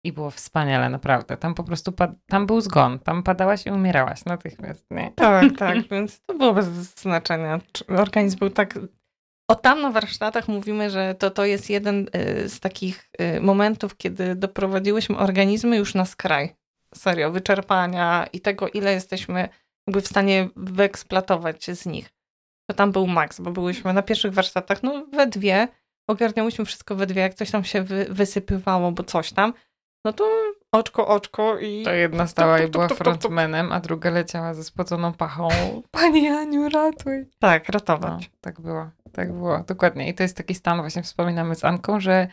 I 0.06 0.12
było 0.12 0.30
wspaniale, 0.30 0.90
naprawdę. 0.90 1.36
Tam 1.36 1.54
po 1.54 1.64
prostu, 1.64 1.92
tam 2.26 2.46
był 2.46 2.60
zgon. 2.60 2.98
Tam 2.98 3.22
padałaś 3.22 3.66
i 3.66 3.70
umierałaś 3.70 4.24
natychmiast, 4.24 4.86
nie? 4.90 5.12
Tak, 5.16 5.44
tak, 5.58 5.88
więc 5.88 6.20
to 6.26 6.34
było 6.34 6.54
bez 6.54 6.66
znaczenia. 7.00 7.60
Organizm 7.88 8.38
był 8.38 8.50
tak... 8.50 8.78
O 9.50 9.54
tam 9.54 9.80
na 9.80 9.90
warsztatach 9.90 10.48
mówimy, 10.48 10.90
że 10.90 11.14
to, 11.14 11.30
to 11.30 11.44
jest 11.44 11.70
jeden 11.70 12.08
y, 12.16 12.48
z 12.48 12.60
takich 12.60 13.10
y, 13.20 13.40
momentów, 13.40 13.96
kiedy 13.96 14.34
doprowadziłyśmy 14.34 15.16
organizmy 15.16 15.76
już 15.76 15.94
na 15.94 16.04
skraj. 16.04 16.56
Serio, 16.94 17.30
wyczerpania 17.30 18.26
i 18.32 18.40
tego, 18.40 18.68
ile 18.68 18.92
jesteśmy 18.92 19.48
jakby 19.86 20.00
w 20.00 20.08
stanie 20.08 20.48
wyeksploatować 20.56 21.64
z 21.64 21.86
nich. 21.86 22.08
To 22.70 22.76
tam 22.76 22.92
był 22.92 23.06
maks, 23.06 23.40
bo 23.40 23.50
byłyśmy 23.50 23.92
na 23.92 24.02
pierwszych 24.02 24.34
warsztatach, 24.34 24.82
no 24.82 25.06
we 25.12 25.26
dwie, 25.26 25.68
ogarniałyśmy 26.08 26.64
wszystko 26.64 26.94
we 26.94 27.06
dwie, 27.06 27.22
jak 27.22 27.34
coś 27.34 27.50
tam 27.50 27.64
się 27.64 27.82
wy, 27.82 28.06
wysypywało, 28.10 28.92
bo 28.92 29.04
coś 29.04 29.32
tam, 29.32 29.52
no 30.04 30.12
to 30.12 30.30
oczko, 30.72 31.06
oczko 31.06 31.58
i... 31.58 31.82
To 31.82 31.92
jedna 31.92 32.26
stała 32.26 32.58
i 32.58 32.68
była 32.68 32.88
frontmanem, 32.88 33.72
a 33.72 33.80
druga 33.80 34.10
leciała 34.10 34.54
ze 34.54 34.64
spoconą 34.64 35.12
pachą. 35.12 35.48
Pani 35.90 36.28
Aniu, 36.28 36.68
ratuj. 36.68 37.26
Tak, 37.38 37.68
ratować. 37.68 38.30
No, 38.32 38.38
tak 38.40 38.60
było, 38.60 38.90
tak 39.12 39.32
było, 39.32 39.58
dokładnie. 39.58 40.08
I 40.08 40.14
to 40.14 40.22
jest 40.22 40.36
taki 40.36 40.54
stan, 40.54 40.80
właśnie 40.80 41.02
wspominamy 41.02 41.54
z 41.54 41.64
Anką, 41.64 42.00
że 42.00 42.28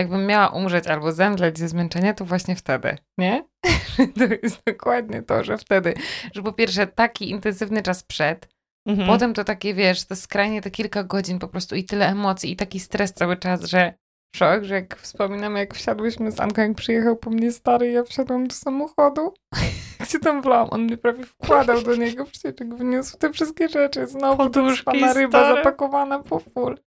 jakbym 0.00 0.26
miała 0.26 0.48
umrzeć 0.48 0.86
albo 0.86 1.12
zemdleć 1.12 1.58
ze 1.58 1.68
zmęczenia, 1.68 2.14
to 2.14 2.24
właśnie 2.24 2.56
wtedy, 2.56 2.96
nie? 3.18 3.44
to 4.18 4.24
jest 4.42 4.62
dokładnie 4.66 5.22
to, 5.22 5.44
że 5.44 5.58
wtedy, 5.58 5.94
że 6.34 6.42
po 6.42 6.52
pierwsze 6.52 6.86
taki 6.86 7.30
intensywny 7.30 7.82
czas 7.82 8.02
przed, 8.02 8.48
mhm. 8.86 9.08
potem 9.08 9.34
to 9.34 9.44
takie, 9.44 9.74
wiesz, 9.74 10.04
to 10.04 10.16
skrajnie 10.16 10.62
te 10.62 10.70
kilka 10.70 11.04
godzin 11.04 11.38
po 11.38 11.48
prostu 11.48 11.76
i 11.76 11.84
tyle 11.84 12.08
emocji 12.08 12.52
i 12.52 12.56
taki 12.56 12.80
stres 12.80 13.12
cały 13.12 13.36
czas, 13.36 13.64
że 13.64 13.94
szok, 14.36 14.64
że 14.64 14.74
jak 14.74 14.96
wspominam, 14.96 15.56
jak 15.56 15.74
wsiadłyśmy 15.74 16.32
z 16.32 16.40
Anką, 16.40 16.62
jak 16.62 16.74
przyjechał 16.74 17.16
po 17.16 17.30
mnie 17.30 17.52
stary, 17.52 17.90
ja 17.90 18.04
wsiadłam 18.04 18.46
do 18.46 18.54
samochodu, 18.54 19.34
gdzie 20.02 20.18
tam 20.18 20.42
wlałam, 20.42 20.68
on 20.70 20.82
mnie 20.82 20.96
prawie 20.96 21.24
wkładał 21.24 21.82
do 21.82 21.96
niego, 21.96 22.24
przecież 22.24 22.54
jak 22.60 22.74
wyniósł 22.74 23.18
te 23.18 23.32
wszystkie 23.32 23.68
rzeczy, 23.68 24.06
znowu 24.06 24.50
pana 24.84 25.12
ryba 25.12 25.38
stare. 25.38 25.56
zapakowana 25.56 26.18
po 26.18 26.38
full. 26.38 26.78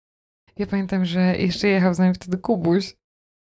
Ja 0.58 0.66
pamiętam, 0.66 1.04
że 1.04 1.36
jeszcze 1.36 1.68
jechał 1.68 1.94
z 1.94 1.98
nami 1.98 2.14
wtedy 2.14 2.38
Kubuś 2.38 2.96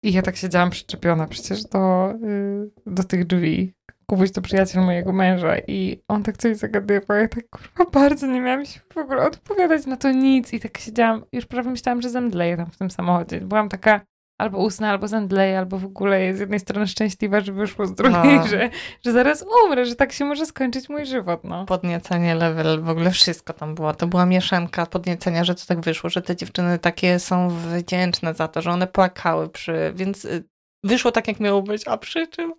i 0.03 0.12
ja 0.12 0.23
tak 0.23 0.37
siedziałam 0.37 0.71
przyczepiona 0.71 1.27
przecież 1.27 1.65
do, 1.65 2.15
yy, 2.23 2.71
do 2.87 3.05
tych 3.05 3.27
drzwi. 3.27 3.73
Kubuś 4.07 4.31
to 4.31 4.43
przyjaciel 4.43 4.85
mojego 4.85 5.12
męża 5.12 5.59
i 5.59 6.03
on 6.09 6.23
tak 6.23 6.37
coś 6.37 6.57
zagadywał. 6.57 7.17
Ja 7.17 7.29
tak 7.29 7.49
kurwa 7.51 7.91
bardzo 7.91 8.27
nie 8.27 8.41
miałam 8.41 8.65
się 8.67 8.81
w 8.95 8.97
ogóle 8.97 9.23
odpowiadać 9.23 9.87
na 9.87 9.97
to 9.97 10.12
nic 10.12 10.53
i 10.53 10.61
tak 10.61 10.79
siedziałam, 10.79 11.25
już 11.33 11.47
prawie 11.47 11.71
myślałam, 11.71 12.03
że 12.03 12.11
zemdleję 12.11 12.57
tam 12.57 12.67
w 12.67 12.77
tym 12.77 12.91
samochodzie. 12.91 13.41
Byłam 13.41 13.69
taka 13.69 14.01
albo 14.42 14.59
usnę, 14.59 14.90
albo 14.90 15.09
zemdleję, 15.09 15.59
albo 15.59 15.78
w 15.78 15.85
ogóle 15.85 16.22
jest 16.22 16.38
z 16.38 16.40
jednej 16.40 16.61
strony 16.61 16.87
szczęśliwa, 16.87 17.40
że 17.40 17.52
wyszło 17.52 17.87
z 17.87 17.94
drugiej, 17.94 18.38
no. 18.38 18.46
że, 18.46 18.70
że 19.05 19.12
zaraz 19.12 19.44
umrę, 19.64 19.87
że 19.87 19.94
tak 19.94 20.12
się 20.12 20.24
może 20.24 20.46
skończyć 20.46 20.88
mój 20.88 21.07
żywot, 21.07 21.44
no. 21.44 21.66
Podniecenie 21.66 22.35
level, 22.35 22.83
w 22.83 22.88
ogóle 22.88 23.11
wszystko 23.11 23.52
tam 23.52 23.74
było. 23.74 23.94
To 23.94 24.07
była 24.07 24.26
mieszanka 24.26 24.87
podniecenia, 24.87 25.44
że 25.44 25.55
to 25.55 25.66
tak 25.66 25.81
wyszło, 25.81 26.11
że 26.11 26.22
te 26.22 26.37
dziewczyny 26.37 26.78
takie 26.78 27.18
są 27.18 27.48
wdzięczne 27.48 28.35
za 28.35 28.48
to, 28.48 28.62
że 28.62 28.70
one 28.70 28.87
płakały 28.87 29.48
przy, 29.48 29.92
więc 29.94 30.24
y, 30.24 30.44
wyszło 30.85 31.12
tak, 31.12 31.28
jak 31.28 31.40
miało 31.40 31.62
być, 31.62 31.88
a 31.88 31.98
przy 31.98 32.26
czym, 32.26 32.55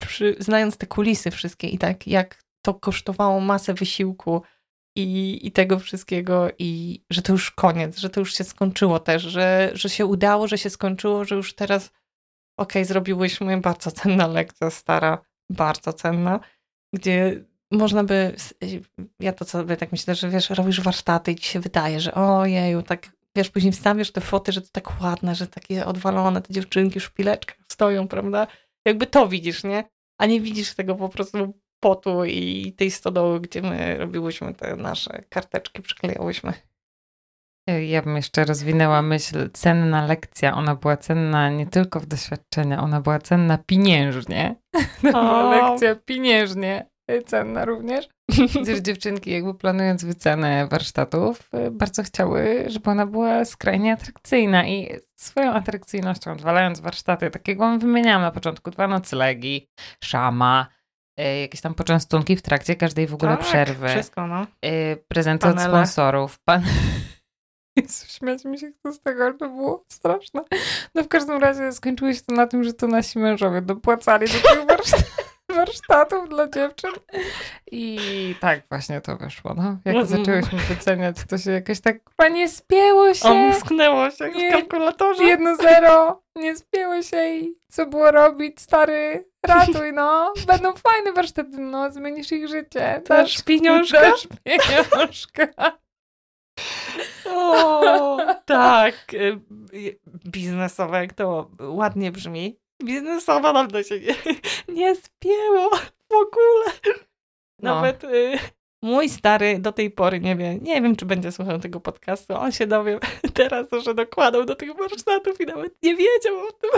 przy, 0.00 0.36
znając 0.38 0.76
te 0.76 0.86
kulisy 0.86 1.30
wszystkie 1.30 1.68
i 1.68 1.78
tak, 1.78 2.06
jak 2.06 2.42
to 2.62 2.74
kosztowało 2.74 3.40
masę 3.40 3.74
wysiłku, 3.74 4.42
i, 4.98 5.46
i 5.46 5.52
tego 5.52 5.78
wszystkiego, 5.78 6.48
i 6.58 7.00
że 7.10 7.22
to 7.22 7.32
już 7.32 7.50
koniec, 7.50 7.98
że 7.98 8.10
to 8.10 8.20
już 8.20 8.34
się 8.34 8.44
skończyło 8.44 8.98
też, 8.98 9.22
że, 9.22 9.70
że 9.74 9.88
się 9.88 10.06
udało, 10.06 10.48
że 10.48 10.58
się 10.58 10.70
skończyło, 10.70 11.24
że 11.24 11.34
już 11.34 11.54
teraz 11.54 11.86
okej, 12.56 12.82
okay, 12.82 12.84
zrobiłyśmy 12.84 13.60
bardzo 13.60 13.90
cenna 13.90 14.26
lekcja, 14.26 14.70
stara, 14.70 15.18
bardzo 15.50 15.92
cenna, 15.92 16.40
gdzie 16.94 17.44
można 17.72 18.04
by, 18.04 18.36
ja 19.20 19.32
to 19.32 19.44
sobie 19.44 19.76
tak 19.76 19.92
myślę, 19.92 20.14
że 20.14 20.28
wiesz, 20.28 20.50
robisz 20.50 20.80
warsztaty 20.80 21.32
i 21.32 21.36
ci 21.36 21.48
się 21.48 21.60
wydaje, 21.60 22.00
że 22.00 22.14
ojeju, 22.14 22.82
tak, 22.82 23.12
wiesz, 23.36 23.50
później 23.50 23.72
wstawiasz 23.72 24.12
te 24.12 24.20
foty, 24.20 24.52
że 24.52 24.62
to 24.62 24.68
tak 24.72 25.00
ładne, 25.00 25.34
że 25.34 25.46
takie 25.46 25.86
odwalone, 25.86 26.42
te 26.42 26.52
dziewczynki 26.52 27.00
w 27.00 27.04
szpileczkach 27.04 27.56
stoją, 27.72 28.08
prawda? 28.08 28.46
Jakby 28.86 29.06
to 29.06 29.28
widzisz, 29.28 29.64
nie? 29.64 29.84
A 30.18 30.26
nie 30.26 30.40
widzisz 30.40 30.74
tego 30.74 30.94
po 30.94 31.08
prostu 31.08 31.54
potu 31.80 32.24
i 32.24 32.72
tej 32.76 32.90
stodoły, 32.90 33.40
gdzie 33.40 33.62
my 33.62 33.98
robiłyśmy 33.98 34.54
te 34.54 34.76
nasze 34.76 35.22
karteczki, 35.28 35.82
przyklejałyśmy. 35.82 36.52
Ja 37.86 38.02
bym 38.02 38.16
jeszcze 38.16 38.44
rozwinęła 38.44 39.02
myśl, 39.02 39.50
cenna 39.52 40.06
lekcja, 40.06 40.54
ona 40.54 40.74
była 40.74 40.96
cenna 40.96 41.50
nie 41.50 41.66
tylko 41.66 42.00
w 42.00 42.06
doświadczenia, 42.06 42.82
ona 42.82 43.00
była 43.00 43.18
cenna 43.18 43.58
pieniężnie. 43.58 44.54
To 45.02 45.10
była 45.12 45.50
lekcja 45.50 45.94
pieniężnie 45.94 46.86
cenna 47.26 47.64
również. 47.64 48.08
Gdyż 48.62 48.80
dziewczynki 48.80 49.30
jakby 49.30 49.54
planując 49.54 50.04
wycenę 50.04 50.66
warsztatów, 50.70 51.48
y, 51.66 51.70
bardzo 51.70 52.02
chciały, 52.02 52.64
żeby 52.66 52.90
ona 52.90 53.06
była 53.06 53.44
skrajnie 53.44 53.92
atrakcyjna 53.92 54.66
i 54.66 54.88
swoją 55.16 55.52
atrakcyjnością, 55.52 56.32
odwalając 56.32 56.80
warsztaty, 56.80 57.30
takiego 57.30 57.78
wymieniałam 57.78 58.22
na 58.22 58.30
początku, 58.30 58.70
dwa 58.70 58.88
noclegi, 58.88 59.68
szama, 60.04 60.66
jakieś 61.22 61.60
tam 61.60 61.74
poczęstunki 61.74 62.36
w 62.36 62.42
trakcie 62.42 62.76
każdej 62.76 63.06
w 63.06 63.14
ogóle 63.14 63.36
tak, 63.36 63.46
przerwy. 63.46 63.88
wszystko, 63.88 64.26
no. 64.26 64.46
E, 64.62 64.96
prezenty 64.96 65.46
Panele. 65.46 65.66
od 65.66 65.70
sponsorów. 65.70 66.38
Pan... 66.38 66.62
Jezu, 67.76 68.06
śmiać 68.08 68.44
mi 68.44 68.58
się 68.58 68.72
chce 68.72 68.92
z 68.92 69.00
tego, 69.00 69.24
ale 69.24 69.34
to 69.34 69.48
było 69.48 69.84
straszne. 69.88 70.44
No 70.94 71.02
w 71.04 71.08
każdym 71.08 71.38
razie 71.40 71.72
skończyło 71.72 72.12
się 72.12 72.20
to 72.20 72.34
na 72.34 72.46
tym, 72.46 72.64
że 72.64 72.72
to 72.72 72.86
nasi 72.86 73.18
mężowie 73.18 73.62
dopłacali 73.62 74.26
do 74.26 74.48
tych 74.48 74.66
warsztatów 75.56 76.28
dla 76.28 76.48
dziewczyn. 76.48 76.90
I 77.72 77.98
tak 78.40 78.62
właśnie 78.70 79.00
to 79.00 79.16
wyszło, 79.16 79.54
no. 79.54 79.78
Jak 79.84 80.06
zaczęłyśmy 80.06 80.58
wyceniać, 80.58 81.16
to 81.28 81.38
się 81.38 81.50
jakoś 81.50 81.80
tak 81.80 81.96
chyba 82.10 82.28
nie 82.28 82.48
spięło 82.48 83.14
się. 83.14 83.28
Omsknęło 83.28 84.10
się 84.10 84.30
nie, 84.30 84.50
w 84.50 84.52
kalkulatorze. 84.52 85.24
Jedno 85.24 85.56
zero, 85.56 86.22
nie 86.36 86.56
spięło 86.56 87.02
się 87.02 87.28
i 87.28 87.58
co 87.68 87.86
było 87.86 88.10
robić, 88.10 88.60
stary? 88.60 89.27
Ratuj, 89.48 89.92
no. 89.92 90.32
Będą 90.46 90.72
fajne 90.72 91.12
warsztaty, 91.12 91.58
no, 91.58 91.90
zmienisz 91.90 92.32
ich 92.32 92.48
życie. 92.48 93.02
Dasz 93.08 93.42
pieniążka? 93.42 94.00
Dasz 94.00 94.28
pieniążka. 94.44 95.78
O, 97.26 98.18
tak. 98.44 98.94
y, 99.14 99.40
Biznesowe, 100.26 100.98
jak 100.98 101.12
to 101.12 101.50
ładnie 101.60 102.12
brzmi. 102.12 102.58
Biznesowa 102.84 103.52
nam 103.52 103.68
to 103.68 103.82
się 103.82 104.00
nie, 104.00 104.14
nie 104.68 104.94
spięło 104.94 105.70
w 106.08 106.12
ogóle. 106.12 106.64
No. 107.62 107.74
Nawet 107.74 108.04
y, 108.04 108.38
mój 108.82 109.08
stary 109.08 109.58
do 109.58 109.72
tej 109.72 109.90
pory 109.90 110.20
nie 110.20 110.36
wie, 110.36 110.58
nie 110.58 110.82
wiem, 110.82 110.96
czy 110.96 111.06
będzie 111.06 111.32
słuchał 111.32 111.58
tego 111.58 111.80
podcastu. 111.80 112.34
On 112.34 112.52
się 112.52 112.66
dowie 112.66 112.98
teraz, 113.34 113.66
że 113.84 113.94
dokładał 113.94 114.44
do 114.44 114.54
tych 114.54 114.76
warsztatów 114.76 115.40
i 115.40 115.46
nawet 115.46 115.82
nie 115.82 115.96
wiedział 115.96 116.38
o 116.38 116.52
tym. 116.52 116.70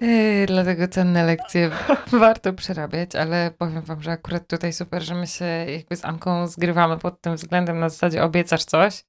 Yy, 0.00 0.46
dlatego 0.46 0.88
cenne 0.88 1.24
lekcje 1.24 1.70
warto 2.12 2.52
przerabiać, 2.52 3.14
ale 3.16 3.50
powiem 3.58 3.82
wam, 3.82 4.02
że 4.02 4.10
akurat 4.10 4.48
tutaj 4.48 4.72
super, 4.72 5.02
że 5.02 5.14
my 5.14 5.26
się 5.26 5.44
jakby 5.44 5.96
z 5.96 6.04
Anką 6.04 6.46
zgrywamy 6.46 6.98
pod 6.98 7.20
tym 7.20 7.36
względem 7.36 7.78
na 7.78 7.88
zasadzie 7.88 8.22
obiecasz 8.22 8.64
coś, 8.64 9.04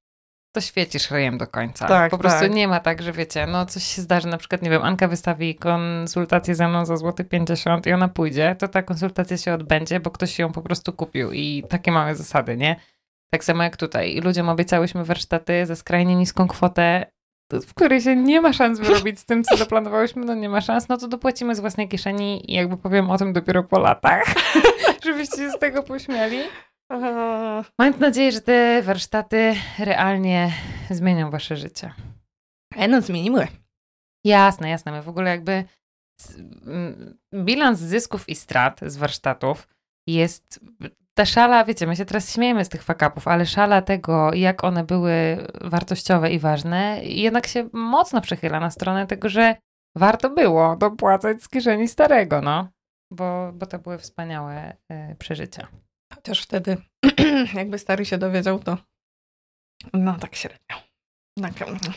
to 0.56 0.62
świecisz 0.62 1.12
ryjem 1.12 1.38
do 1.38 1.48
końca. 1.48 1.88
Tak, 1.88 2.12
po 2.12 2.18
prostu 2.18 2.40
tak. 2.40 2.52
nie 2.52 2.68
ma 2.68 2.80
tak, 2.80 3.02
że 3.02 3.12
wiecie, 3.12 3.48
no 3.48 3.66
coś 3.66 3.84
się 3.84 4.02
zdarzy, 4.02 4.28
na 4.28 4.38
przykład, 4.38 4.62
nie 4.62 4.70
wiem, 4.70 4.84
Anka 4.84 5.08
wystawi 5.08 5.56
konsultację 5.56 6.56
ze 6.56 6.68
mną 6.68 6.86
za 6.86 6.98
złoty 6.98 7.24
50 7.24 7.88
i 7.88 7.94
ona 7.94 8.08
pójdzie, 8.08 8.56
to 8.60 8.68
ta 8.68 8.84
konsultacja 8.84 9.38
się 9.38 9.54
odbędzie, 9.54 10.00
bo 10.00 10.12
ktoś 10.12 10.40
ją 10.40 10.52
po 10.52 10.62
prostu 10.62 10.94
kupił 10.94 11.32
i 11.32 11.64
takie 11.70 11.92
mamy 11.92 12.16
zasady, 12.16 12.58
nie? 12.58 12.76
Tak 13.32 13.44
samo 13.44 13.64
jak 13.64 13.78
tutaj. 13.78 14.22
Ludziom 14.22 14.50
obiecałyśmy 14.50 15.04
warsztaty 15.04 15.66
za 15.66 15.76
skrajnie 15.76 16.16
niską 16.16 16.48
kwotę, 16.48 17.06
w 17.54 17.74
której 17.74 18.02
się 18.02 18.16
nie 18.16 18.42
ma 18.42 18.54
szans 18.54 18.80
wyrobić 18.80 19.20
z 19.20 19.26
tym, 19.26 19.44
co 19.44 19.58
zaplanowałyśmy, 19.66 20.26
no 20.26 20.36
nie 20.36 20.50
ma 20.50 20.62
szans, 20.62 20.90
no 20.90 20.98
to 20.98 21.08
dopłacimy 21.08 21.56
z 21.56 21.60
własnej 21.60 21.88
kieszeni 21.88 22.52
i 22.52 22.56
jakby 22.56 22.78
powiem 22.78 23.12
o 23.12 23.18
tym 23.18 23.34
dopiero 23.34 23.64
po 23.64 23.80
latach, 23.80 24.24
żebyście 25.06 25.38
się 25.38 25.52
z 25.52 25.60
tego 25.60 25.84
pośmiali. 25.84 26.40
Mając 27.80 28.00
nadzieję, 28.00 28.32
że 28.32 28.42
te 28.42 28.82
warsztaty 28.82 29.56
realnie 29.80 30.52
zmienią 30.90 31.32
wasze 31.32 31.58
życie. 31.58 31.94
E, 32.76 32.88
no 32.88 33.02
zmieniły. 33.02 33.48
Jasne, 34.26 34.70
jasne. 34.70 34.92
My 34.92 35.02
w 35.02 35.10
ogóle 35.10 35.32
jakby 35.32 35.64
bilans 37.34 37.80
zysków 37.80 38.30
i 38.30 38.36
strat 38.36 38.80
z 38.82 38.98
warsztatów 38.98 39.68
jest 40.08 40.60
ta 41.18 41.26
szala, 41.26 41.66
wiecie, 41.66 41.88
my 41.88 41.96
się 41.96 42.06
teraz 42.06 42.34
śmiejemy 42.34 42.66
z 42.66 42.70
tych 42.70 42.84
fakapów, 42.84 43.28
ale 43.28 43.46
szala 43.46 43.82
tego, 43.82 44.34
jak 44.34 44.64
one 44.64 44.84
były 44.84 45.48
wartościowe 45.62 46.32
i 46.32 46.40
ważne, 46.40 47.02
jednak 47.04 47.48
się 47.48 47.70
mocno 47.74 48.22
przechyla 48.22 48.60
na 48.60 48.72
stronę 48.72 49.08
tego, 49.08 49.30
że 49.30 49.56
warto 49.96 50.30
było 50.30 50.76
dopłacać 50.76 51.44
z 51.44 51.50
kieszeni 51.50 51.88
starego, 51.88 52.42
no. 52.42 52.70
Bo, 53.14 53.52
bo 53.54 53.66
to 53.66 53.80
były 53.80 53.98
wspaniałe 53.98 54.78
e, 54.92 55.16
przeżycia. 55.16 55.68
Chociaż 56.16 56.44
wtedy, 56.44 56.78
jakby 57.54 57.80
stary 57.80 58.06
się 58.06 58.18
dowiedział, 58.18 58.60
to 58.60 58.78
no 59.94 60.18
tak 60.20 60.36
średnio. 60.36 60.78
Tak, 61.42 61.54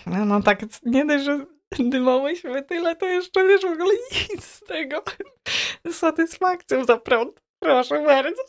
no, 0.06 0.24
no 0.24 0.42
tak, 0.42 0.60
nie 0.86 1.06
dość, 1.06 1.24
że 1.24 1.46
dymałyśmy 1.78 2.62
tyle, 2.62 2.96
to 2.96 3.06
jeszcze 3.06 3.48
wiesz 3.48 3.62
w 3.62 3.72
ogóle 3.72 3.94
nic 4.30 4.44
z 4.44 4.60
tego. 4.60 5.02
Z 5.90 5.96
satysfakcją 5.96 6.84
za 6.84 6.96
prąd. 6.96 7.49
Proszę 7.60 8.02
bardzo. 8.04 8.42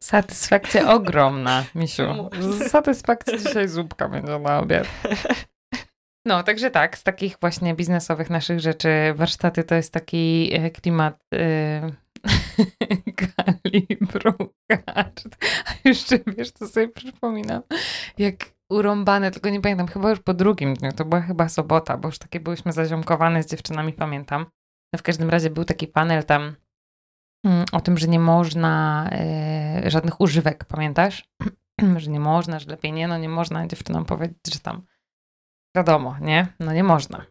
Satysfakcja 0.00 0.92
ogromna, 0.94 1.64
Misiu. 1.74 2.02
No. 2.02 2.30
Z 2.40 2.70
satysfakcji 2.70 3.38
dzisiaj 3.38 3.68
zupka 3.68 4.08
będzie 4.08 4.38
na 4.38 4.58
obiad. 4.58 4.86
No, 6.26 6.42
także 6.42 6.70
tak, 6.70 6.98
z 6.98 7.02
takich 7.02 7.36
właśnie 7.40 7.74
biznesowych 7.74 8.30
naszych 8.30 8.60
rzeczy, 8.60 8.88
warsztaty 9.14 9.64
to 9.64 9.74
jest 9.74 9.92
taki 9.92 10.50
e, 10.52 10.70
klimat 10.70 11.24
e, 11.34 11.90
kalibru 13.36 14.32
kart. 14.68 15.22
A 15.66 15.88
jeszcze, 15.88 16.18
wiesz, 16.26 16.52
to 16.52 16.68
sobie 16.68 16.88
przypominam, 16.88 17.62
jak 18.18 18.34
urąbane, 18.70 19.30
tylko 19.30 19.50
nie 19.50 19.60
pamiętam, 19.60 19.86
chyba 19.86 20.10
już 20.10 20.20
po 20.20 20.34
drugim 20.34 20.74
dniu, 20.74 20.92
to 20.92 21.04
była 21.04 21.20
chyba 21.20 21.48
sobota, 21.48 21.96
bo 21.96 22.08
już 22.08 22.18
takie 22.18 22.40
byłyśmy 22.40 22.72
zaziomkowane 22.72 23.42
z 23.42 23.46
dziewczynami, 23.46 23.92
pamiętam. 23.92 24.46
No 24.92 24.98
w 24.98 25.02
każdym 25.02 25.30
razie 25.30 25.50
był 25.50 25.64
taki 25.64 25.86
panel 25.86 26.24
tam 26.24 26.56
o 27.72 27.80
tym, 27.80 27.98
że 27.98 28.08
nie 28.08 28.20
można 28.20 29.06
e, 29.12 29.90
żadnych 29.90 30.20
używek, 30.20 30.64
pamiętasz? 30.64 31.28
że 31.96 32.10
nie 32.10 32.20
można, 32.20 32.58
że 32.58 32.70
lepiej 32.70 32.92
nie, 32.92 33.08
no 33.08 33.18
nie 33.18 33.28
można 33.28 33.66
dziewczynom 33.66 34.04
powiedzieć, 34.04 34.38
że 34.52 34.60
tam 34.60 34.82
wiadomo, 35.76 36.16
nie? 36.20 36.46
No 36.60 36.72
nie 36.72 36.84
można. 36.84 37.24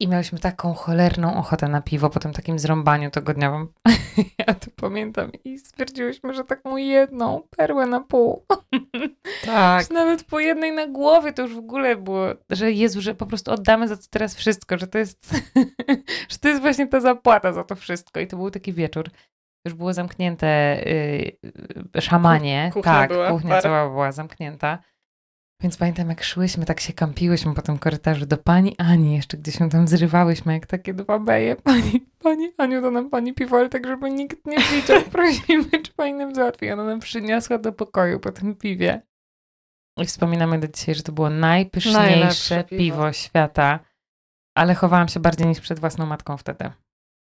I 0.00 0.08
miałyśmy 0.08 0.38
taką 0.38 0.74
cholerną 0.74 1.36
ochotę 1.36 1.68
na 1.68 1.82
piwo 1.82 2.10
po 2.10 2.20
tym 2.20 2.32
takim 2.32 2.58
zrąbaniu 2.58 3.10
tygodniowym. 3.10 3.68
ja 4.46 4.54
to 4.54 4.70
pamiętam 4.76 5.30
i 5.44 5.58
stwierdziłyśmy, 5.58 6.34
że 6.34 6.44
taką 6.44 6.76
jedną 6.76 7.42
perłę 7.56 7.86
na 7.86 8.00
pół. 8.00 8.44
Tak. 9.44 9.86
Że 9.88 9.94
nawet 9.94 10.24
po 10.24 10.40
jednej 10.40 10.72
na 10.72 10.86
głowie 10.86 11.32
to 11.32 11.42
już 11.42 11.54
w 11.54 11.58
ogóle 11.58 11.96
było, 11.96 12.26
że 12.50 12.72
Jezu, 12.72 13.00
że 13.00 13.14
po 13.14 13.26
prostu 13.26 13.52
oddamy 13.52 13.88
za 13.88 13.96
to 13.96 14.02
teraz 14.10 14.34
wszystko, 14.34 14.78
że 14.78 14.86
to 14.86 14.98
jest, 14.98 15.34
że 16.30 16.38
to 16.38 16.48
jest 16.48 16.60
właśnie 16.60 16.86
ta 16.86 17.00
zapłata 17.00 17.52
za 17.52 17.64
to 17.64 17.74
wszystko. 17.74 18.20
I 18.20 18.26
to 18.26 18.36
był 18.36 18.50
taki 18.50 18.72
wieczór. 18.72 19.10
Już 19.64 19.74
było 19.74 19.92
zamknięte 19.92 20.80
y, 20.86 21.36
y, 21.96 22.00
szamanie. 22.00 22.70
Kuchnia 22.74 22.92
tak, 22.92 23.10
była, 23.10 23.30
kuchnia 23.30 23.60
cała 23.60 23.88
była 23.88 24.12
zamknięta. 24.12 24.78
Więc 25.62 25.76
pamiętam, 25.76 26.08
jak 26.08 26.24
szłyśmy, 26.24 26.64
tak 26.64 26.80
się 26.80 26.92
kampiłyśmy 26.92 27.54
po 27.54 27.62
tym 27.62 27.78
korytarzu 27.78 28.26
do 28.26 28.36
pani 28.36 28.74
Ani, 28.78 29.16
jeszcze 29.16 29.36
gdzieś 29.36 29.58
się 29.58 29.68
tam 29.68 29.88
zrywałyśmy, 29.88 30.52
jak 30.52 30.66
takie 30.66 30.94
dwa 30.94 31.18
beje. 31.18 31.56
Pani, 31.56 32.06
pani 32.18 32.52
Aniu, 32.58 32.82
to 32.82 32.90
nam 32.90 33.10
pani 33.10 33.34
piwo, 33.34 33.56
ale 33.56 33.68
tak, 33.68 33.86
żeby 33.86 34.10
nikt 34.10 34.46
nie 34.46 34.58
widział. 34.58 35.02
Prosimy, 35.12 35.70
czy 35.82 35.92
pani 35.96 36.14
nam 36.14 36.34
załatwi. 36.34 36.70
Ona 36.70 36.84
nam 36.84 37.00
przyniosła 37.00 37.58
do 37.58 37.72
pokoju 37.72 38.20
po 38.20 38.32
tym 38.32 38.56
piwie. 38.56 39.02
I 39.96 40.04
wspominamy 40.04 40.58
do 40.58 40.68
dzisiaj, 40.68 40.94
że 40.94 41.02
to 41.02 41.12
było 41.12 41.30
najpyszniejsze 41.30 42.64
piwo. 42.64 42.78
piwo. 42.78 43.12
świata, 43.12 43.78
ale 44.54 44.74
chowałam 44.74 45.08
się 45.08 45.20
bardziej 45.20 45.46
niż 45.46 45.60
przed 45.60 45.80
własną 45.80 46.06
matką 46.06 46.36
wtedy. 46.36 46.70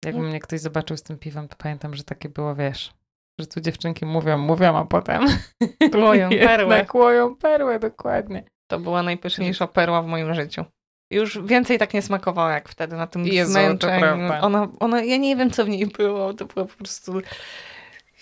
Jakby 0.05 0.19
Mm. 0.19 0.29
mnie 0.31 0.39
ktoś 0.39 0.59
zobaczył 0.59 0.97
z 0.97 1.03
tym 1.03 1.17
piwem, 1.17 1.47
to 1.47 1.55
pamiętam, 1.57 1.95
że 1.95 2.03
takie 2.03 2.29
było, 2.29 2.55
wiesz, 2.55 2.93
że 3.39 3.47
tu 3.47 3.61
dziewczynki 3.61 4.05
mówią, 4.05 4.37
mówią, 4.37 4.77
a 4.77 4.85
potem 4.85 5.25
Łoją 6.03 6.29
perłę. 6.47 6.75
jednak 6.75 6.95
łoją 6.95 7.35
perłę, 7.35 7.79
dokładnie. 7.79 8.43
To 8.71 8.79
była 8.79 9.03
najpyszniejsza 9.03 9.67
perła 9.67 10.01
w 10.01 10.07
moim 10.07 10.33
życiu. 10.33 10.65
Już 11.11 11.39
więcej 11.43 11.77
tak 11.79 11.93
nie 11.93 12.01
smakowało 12.01 12.49
jak 12.49 12.69
wtedy 12.69 12.95
na 12.95 13.07
tym 13.07 13.25
Jezu, 13.25 13.51
zmęczeniu. 13.51 14.33
Ona, 14.41 14.67
ona, 14.79 15.03
ja 15.03 15.17
nie 15.17 15.35
wiem, 15.35 15.51
co 15.51 15.65
w 15.65 15.69
niej 15.69 15.85
było. 15.85 16.33
To 16.33 16.45
było 16.45 16.65
po 16.65 16.77
prostu 16.77 17.21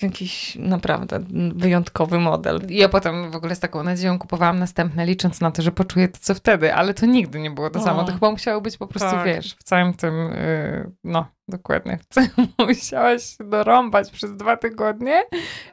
jakiś 0.02 0.56
naprawdę 0.56 1.20
wyjątkowy 1.56 2.20
model. 2.20 2.62
Ja 2.70 2.90
potem 2.90 3.32
w 3.32 3.36
ogóle 3.36 3.56
z 3.56 3.60
taką 3.60 3.84
nadzieją 3.84 4.20
kupowałam 4.20 4.60
następne, 4.60 5.06
licząc 5.06 5.42
na 5.42 5.52
to, 5.52 5.62
że 5.62 5.72
poczuję 5.72 6.08
to, 6.08 6.18
co 6.22 6.36
wtedy, 6.36 6.74
ale 6.74 6.94
to 6.94 7.06
nigdy 7.06 7.40
nie 7.40 7.52
było 7.52 7.70
to 7.70 7.80
O. 7.80 7.84
samo. 7.84 8.04
To 8.04 8.14
chyba 8.14 8.32
musiało 8.32 8.62
być 8.62 8.78
po 8.78 8.88
prostu, 8.88 9.10
Tak. 9.12 9.26
wiesz, 9.26 9.56
w 9.56 9.64
całym 9.64 9.94
tym, 9.94 10.14
yy, 10.16 10.92
no, 11.04 11.28
dokładnie, 11.48 11.98
w 11.98 12.06
całym 12.06 12.48
musiałaś 12.68 13.38
się 13.38 13.44
dorąbać 13.44 14.12
przez 14.12 14.38
dwa 14.38 14.58
tygodnie, 14.58 15.24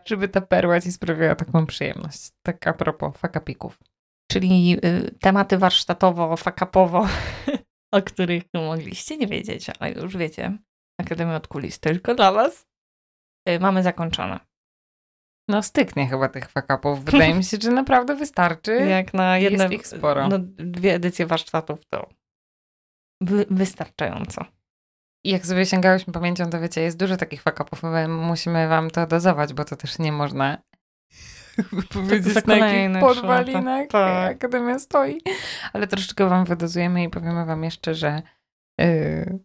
żeby 0.04 0.28
ta 0.28 0.40
perła 0.40 0.80
ci 0.80 0.92
sprawiała 0.92 1.34
taką 1.34 1.66
przyjemność. 1.66 2.30
Tak 2.42 2.66
a 2.66 2.72
propos 2.72 3.16
fakapików. 3.16 3.78
Czyli 4.30 4.76
y, 4.84 5.14
tematy 5.20 5.58
warsztatowo, 5.58 6.36
fakapowo, 6.36 7.06
o 7.92 8.02
których 8.02 8.42
mogliście 8.54 9.16
nie 9.16 9.26
wiedzieć, 9.26 9.66
ale 9.78 9.92
już 9.92 10.16
wiecie. 10.16 10.58
Akademia 11.00 11.36
od 11.36 11.48
kulis 11.48 11.80
tylko 11.80 12.14
dla 12.14 12.32
was. 12.32 12.71
Y, 13.48 13.60
mamy 13.60 13.82
zakończone. 13.82 14.40
No 15.48 15.62
styknie 15.62 16.06
chyba 16.06 16.28
tych 16.28 16.48
fakapów. 16.48 17.04
Wydaje 17.04 17.34
mi 17.34 17.44
się, 17.44 17.56
że 17.62 17.70
naprawdę 17.70 18.16
wystarczy. 18.16 18.72
Jak 18.98 19.14
na 19.14 19.38
jedne, 19.38 19.64
jest 19.64 19.74
ich 19.74 19.86
sporo. 19.86 20.28
No, 20.28 20.38
dwie 20.56 20.94
edycje 20.94 21.26
warsztatów 21.26 21.78
to 21.86 22.08
wy, 23.20 23.46
wystarczająco. 23.50 24.44
I 25.24 25.30
jak 25.30 25.46
sobie 25.46 25.66
sięgałyśmy 25.66 26.12
pamięcią, 26.12 26.50
to 26.50 26.60
wiecie, 26.60 26.80
jest 26.80 26.96
dużo 26.98 27.16
takich 27.16 27.42
fakapów. 27.42 27.82
My 27.82 28.08
musimy 28.08 28.68
wam 28.68 28.90
to 28.90 29.06
dozować, 29.06 29.54
bo 29.54 29.64
to 29.64 29.76
też 29.76 29.98
nie 29.98 30.12
można 30.12 30.62
powiedzieć 31.94 32.34
za 32.34 32.40
na 32.46 32.56
jakich 32.56 33.00
podwalinach. 33.00 33.88
Tak. 33.88 34.36
Akademia 34.36 34.78
stoi. 34.78 35.20
Ale 35.72 35.86
troszeczkę 35.86 36.28
wam 36.28 36.44
wydozujemy 36.44 37.02
i 37.02 37.08
powiemy 37.08 37.46
wam 37.46 37.64
jeszcze, 37.64 37.94
że, 37.94 38.22
yy, 38.78 39.38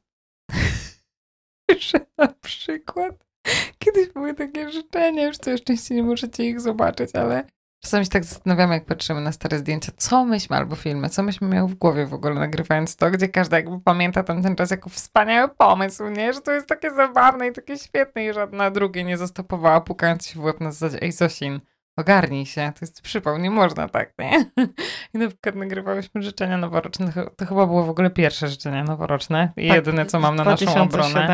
że 1.89 1.99
na 2.17 2.27
przykład 2.27 3.26
kiedyś 3.85 4.09
były 4.13 4.33
takie 4.33 4.69
życzenia, 4.69 5.25
już 5.25 5.37
całe 5.37 5.57
szczęście 5.57 5.95
nie 5.95 6.03
możecie 6.03 6.43
ich 6.43 6.61
zobaczyć, 6.61 7.15
ale 7.15 7.43
czasami 7.83 8.05
się 8.05 8.11
tak 8.11 8.23
zastanawiamy, 8.23 8.73
jak 8.73 8.85
patrzymy 8.85 9.21
na 9.21 9.31
stare 9.31 9.59
zdjęcia, 9.59 9.91
co 9.97 10.25
myśmy, 10.25 10.55
albo 10.55 10.75
filmy, 10.75 11.09
co 11.09 11.23
myśmy 11.23 11.47
miały 11.47 11.69
w 11.69 11.75
głowie 11.75 12.05
w 12.05 12.13
ogóle 12.13 12.33
nagrywając 12.33 12.95
to, 12.95 13.11
gdzie 13.11 13.27
każda 13.27 13.57
jakby 13.57 13.81
pamięta 13.81 14.23
tam 14.23 14.43
ten 14.43 14.55
czas 14.55 14.71
jako 14.71 14.89
wspaniały 14.89 15.49
pomysł, 15.49 16.09
nie? 16.09 16.33
Że 16.33 16.41
to 16.41 16.51
jest 16.51 16.67
takie 16.67 16.91
zabawne 16.91 17.47
i 17.47 17.51
takie 17.51 17.77
świetne 17.77 18.25
i 18.25 18.33
żadna 18.33 18.71
drugie 18.71 19.03
nie 19.03 19.17
zastopowała, 19.17 19.81
pukając 19.81 20.27
się 20.27 20.39
w 20.39 20.43
łeb 20.43 20.61
na 20.61 20.71
zasadzie, 20.71 21.01
ej 21.01 21.11
Zosin, 21.11 21.59
ogarnij 21.97 22.45
się, 22.45 22.71
to 22.75 22.79
jest 22.81 23.01
przypał, 23.01 23.37
nie 23.37 23.51
można 23.51 23.89
tak, 23.89 24.13
nie? 24.19 24.45
I 25.13 25.17
na 25.17 25.27
przykład 25.27 25.55
nagrywałyśmy 25.55 26.21
życzenia 26.21 26.57
noworoczne, 26.57 27.13
to 27.37 27.45
chyba 27.45 27.65
było 27.65 27.83
w 27.83 27.89
ogóle 27.89 28.09
pierwsze 28.09 28.47
życzenia 28.47 28.83
noworoczne 28.83 29.51
i 29.57 29.67
tak, 29.67 29.75
jedyne, 29.75 30.05
co 30.05 30.19
mam 30.19 30.35
na 30.35 30.43
naszą 30.43 30.81
obronę. 30.81 31.27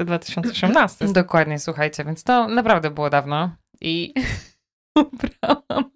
2017-2018. 0.00 1.12
Dokładnie, 1.12 1.58
słuchajcie, 1.58 2.04
więc 2.04 2.24
to 2.24 2.48
naprawdę 2.48 2.90
było 2.90 3.10
dawno 3.10 3.50
i 3.80 4.14
ubrałam 4.98 5.90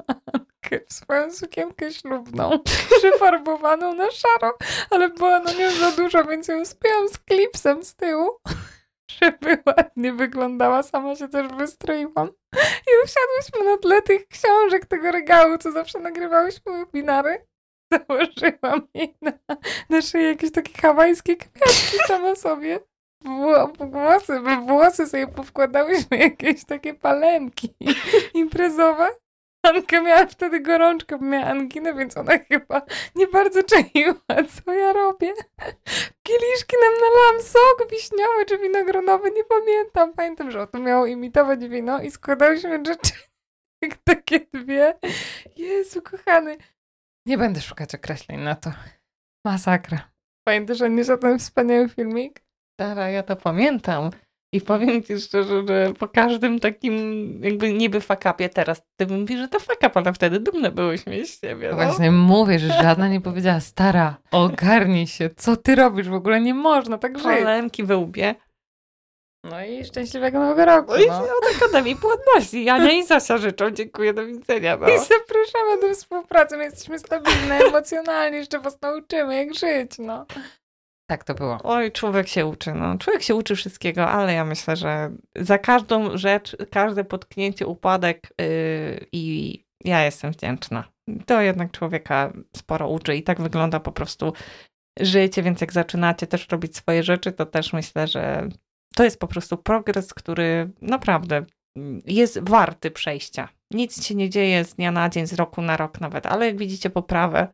w 0.88 0.92
swoją 0.92 1.32
sukienkę 1.32 1.92
ślubną, 1.92 2.58
przyfarbowaną 2.98 3.94
na 3.94 4.11
szaro, 4.11 4.58
ale 4.90 5.08
była 5.08 5.40
na 5.40 5.52
nią 5.52 5.70
za 5.70 5.90
dużo, 5.90 6.24
więc 6.24 6.48
ją 6.48 6.64
spięłam 6.64 7.08
z 7.08 7.18
klipsem 7.18 7.85
z 7.85 7.94
tyłu 7.96 8.30
żeby 9.10 9.58
ładnie 9.66 10.12
wyglądała. 10.12 10.82
Sama 10.82 11.16
się 11.16 11.28
też 11.28 11.48
wystroiłam. 11.48 12.28
I 12.56 12.90
usiadłyśmy 13.04 13.70
na 13.70 13.78
tle 13.78 14.02
tych 14.02 14.28
książek, 14.28 14.86
tego 14.86 15.10
regału, 15.10 15.58
co 15.58 15.72
zawsze 15.72 15.98
nagrywałyśmy 15.98 16.72
webinary. 16.72 17.46
Założyłam 17.92 18.88
jej 18.94 19.16
na, 19.22 19.32
na 19.88 20.02
szyję 20.02 20.28
jakieś 20.28 20.52
takie 20.52 20.82
hawajskie 20.82 21.36
kwiatki 21.36 21.98
sama 22.06 22.34
sobie. 22.34 22.80
Włosy, 23.80 24.40
włosy 24.66 25.06
sobie 25.06 25.26
powkładałyśmy 25.26 26.16
jakieś 26.28 26.64
takie 26.64 26.94
palemki 26.94 27.74
imprezowe. 28.34 29.08
Anka 29.62 30.01
miała 30.01 30.27
wtedy 30.27 30.61
gorączkę, 30.61 31.18
miała 31.18 31.44
anginę, 31.46 31.94
więc 31.94 32.16
ona 32.16 32.38
chyba 32.38 32.83
nie 33.14 33.27
bardzo 33.27 33.62
czaiła, 33.62 34.14
co 34.64 34.72
ja 34.72 34.92
robię. 34.92 35.33
Kieliszki 36.22 36.77
nam 36.83 36.92
nalałam 37.01 37.42
sok 37.42 37.90
wiśniowy 37.90 38.46
czy 38.48 38.59
winogronowy, 38.59 39.31
nie 39.31 39.44
pamiętam. 39.44 40.12
Pamiętam, 40.12 40.51
że 40.51 40.66
to 40.66 40.79
miało 40.79 41.07
imitować 41.07 41.68
wino 41.68 42.03
i 42.03 42.11
składałyśmy 42.11 42.83
rzeczy 42.87 43.12
takie 44.05 44.40
dwie. 44.40 44.94
Jezu, 45.57 46.03
kochany. 46.03 46.57
Nie 47.27 47.38
będę 47.38 47.61
szukać 47.61 47.94
określeń 47.94 48.40
na 48.40 48.55
to. 48.55 48.72
Masakra. 49.46 50.11
Pamiętasz, 50.44 50.83
Aniesza, 50.83 51.16
ten 51.16 51.38
wspaniały 51.38 51.88
filmik? 51.88 52.40
Tara, 52.81 53.11
ja 53.11 53.22
to 53.22 53.37
pamiętam. 53.37 54.11
I 54.54 54.60
powiem 54.60 55.02
ci 55.02 55.20
szczerze, 55.20 55.62
że 55.68 55.92
po 55.98 56.08
każdym 56.08 56.60
takim 56.60 56.94
jakby 57.42 57.72
niby 57.72 58.00
fakapie 58.00 58.48
teraz, 58.48 58.82
ty 58.96 59.06
mówisz, 59.06 59.38
że 59.38 59.48
to 59.48 59.60
fakap, 59.60 59.96
ale 59.96 60.12
wtedy 60.12 60.40
dumne 60.40 60.70
byłyśmy 60.70 61.26
z 61.26 61.40
siebie. 61.40 61.68
No. 61.70 61.76
Właśnie 61.76 62.10
mówię, 62.10 62.58
że 62.58 62.68
żadna 62.68 63.08
nie 63.08 63.20
powiedziała, 63.20 63.60
stara, 63.60 64.16
ogarnij 64.30 65.06
się, 65.06 65.30
co 65.36 65.56
ty 65.56 65.74
robisz, 65.74 66.08
w 66.08 66.14
ogóle 66.14 66.40
nie 66.40 66.54
można 66.54 66.98
tak 66.98 67.18
żyć. 67.18 67.26
Palemki 67.26 67.84
we 67.84 67.96
łbie. 67.96 68.34
No 69.44 69.64
i 69.64 69.84
szczęśliwego 69.84 70.38
nowego 70.38 70.64
roku. 70.64 70.92
No 70.92 70.98
i 70.98 71.06
no. 71.06 71.22
od 71.22 71.56
Akademii 71.56 71.96
Płodności. 71.96 72.68
Ania 72.68 72.92
i 72.92 73.06
Zosia 73.06 73.38
życzą. 73.38 73.70
Dziękuję, 73.70 74.14
do 74.14 74.26
widzenia. 74.26 74.76
No. 74.76 74.88
I 74.88 74.98
zapraszamy 74.98 75.80
do 75.80 75.94
współpracy. 75.94 76.56
My 76.56 76.64
jesteśmy 76.64 76.98
stabilne, 76.98 77.58
emocjonalnie, 77.68 78.38
jeszcze 78.38 78.60
was 78.60 78.80
nauczymy, 78.82 79.36
jak 79.36 79.54
żyć, 79.54 79.98
no. 79.98 80.26
Tak 81.10 81.24
to 81.24 81.34
było. 81.34 81.58
Oj, 81.62 81.92
człowiek 81.92 82.28
się 82.28 82.46
uczy. 82.46 82.74
No. 82.74 82.98
Człowiek 82.98 83.22
się 83.22 83.34
uczy 83.34 83.56
wszystkiego, 83.56 84.08
ale 84.08 84.34
ja 84.34 84.44
myślę, 84.44 84.76
że 84.76 85.10
za 85.36 85.58
każdą 85.58 86.16
rzecz, 86.18 86.56
każde 86.70 87.04
potknięcie, 87.04 87.66
upadek 87.66 88.32
yy, 88.38 89.06
i 89.12 89.58
ja 89.84 90.04
jestem 90.04 90.32
wdzięczna. 90.32 90.84
To 91.26 91.40
jednak 91.40 91.70
człowieka 91.70 92.32
sporo 92.56 92.88
uczy 92.88 93.16
i 93.16 93.22
tak 93.22 93.40
wygląda 93.40 93.80
po 93.80 93.92
prostu 93.92 94.32
życie, 95.00 95.42
więc 95.42 95.60
jak 95.60 95.72
zaczynacie 95.72 96.26
też 96.26 96.48
robić 96.48 96.76
swoje 96.76 97.02
rzeczy, 97.02 97.32
to 97.32 97.46
też 97.46 97.72
myślę, 97.72 98.06
że 98.06 98.48
to 98.94 99.04
jest 99.04 99.20
po 99.20 99.26
prostu 99.26 99.56
progres, 99.56 100.14
który 100.14 100.70
naprawdę 100.82 101.44
jest 102.06 102.48
warty 102.48 102.90
przejścia. 102.90 103.48
Nic 103.70 104.06
się 104.06 104.14
nie 104.14 104.30
dzieje 104.30 104.64
z 104.64 104.74
dnia 104.74 104.92
na 104.92 105.08
dzień, 105.08 105.26
z 105.26 105.32
roku 105.32 105.62
na 105.62 105.76
rok 105.76 106.00
nawet, 106.00 106.26
ale 106.26 106.46
jak 106.46 106.56
widzicie 106.56 106.90
poprawę, 106.90 107.48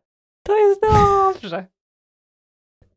to 0.47 0.57
jest 0.57 0.81
dobrze. 0.81 1.67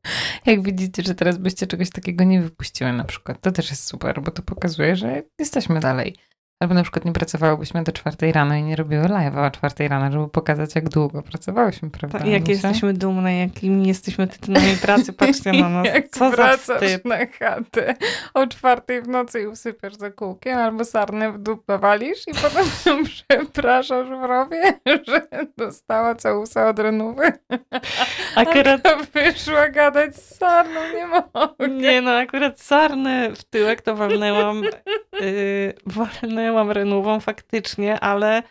Jak 0.46 0.62
widzicie, 0.62 1.02
że 1.02 1.14
teraz 1.14 1.38
byście 1.38 1.66
czegoś 1.66 1.90
takiego 1.90 2.24
nie 2.24 2.42
wypuściły 2.42 2.92
na 2.92 3.04
przykład, 3.04 3.40
to 3.40 3.52
też 3.52 3.70
jest 3.70 3.86
super, 3.86 4.22
bo 4.22 4.30
to 4.30 4.42
pokazuje, 4.42 4.96
że 4.96 5.22
jesteśmy 5.38 5.80
dalej. 5.80 6.16
Albo 6.62 6.74
na 6.74 6.82
przykład 6.82 7.04
nie 7.04 7.12
pracowałybyśmy 7.12 7.82
do 7.82 7.92
czwartej 7.92 8.32
rano 8.32 8.54
i 8.54 8.62
nie 8.62 8.76
robiły 8.76 9.04
live'a 9.04 9.46
o 9.46 9.50
czwartej 9.50 9.88
rano, 9.88 10.12
żeby 10.12 10.28
pokazać, 10.28 10.74
jak 10.74 10.88
długo 10.88 11.22
pracowałyśmy, 11.22 11.90
prawda? 11.90 12.18
Tak, 12.18 12.28
jak 12.28 12.48
jesteśmy 12.48 12.92
dumne, 12.92 13.36
jakimi 13.36 13.88
jesteśmy 13.88 14.26
tytułami 14.26 14.76
pracy, 14.82 15.12
patrzcie 15.22 15.52
na 15.52 15.68
nas. 15.68 15.86
jak 15.86 16.08
Co 16.08 16.30
wracasz 16.30 17.04
na 17.04 17.16
chatę 17.26 17.94
o 18.34 18.46
czwartej 18.46 19.02
w 19.02 19.08
nocy 19.08 19.40
i 19.42 19.46
usypiasz 19.46 19.94
za 19.94 20.10
kółkiem, 20.10 20.58
albo 20.58 20.84
sarnę 20.84 21.32
w 21.32 21.38
dupę 21.38 21.78
walisz 21.78 22.28
i 22.28 22.32
potem 22.42 22.66
się 22.66 23.04
przepraszasz 23.04 24.08
w 24.08 24.22
rowie, 24.22 24.62
że 25.08 25.26
dostała 25.56 26.14
całusa 26.14 26.68
od 26.68 26.78
renówy. 26.78 27.32
Akurat 28.36 28.82
wyszła 29.12 29.68
gadać 29.68 30.16
z 30.16 30.38
sarną, 30.38 30.80
nie 30.94 31.06
mogę. 31.06 31.68
Nie 31.68 32.00
no, 32.00 32.10
akurat 32.10 32.60
sarnę 32.60 33.30
w 33.30 33.44
tyłek 33.44 33.82
to 33.82 33.96
walnęłam, 33.96 34.62
yy, 35.20 35.74
walnęłam 35.86 36.51
miałam 36.52 36.70
renową 36.70 37.20
faktycznie, 37.20 38.00
ale 38.00 38.42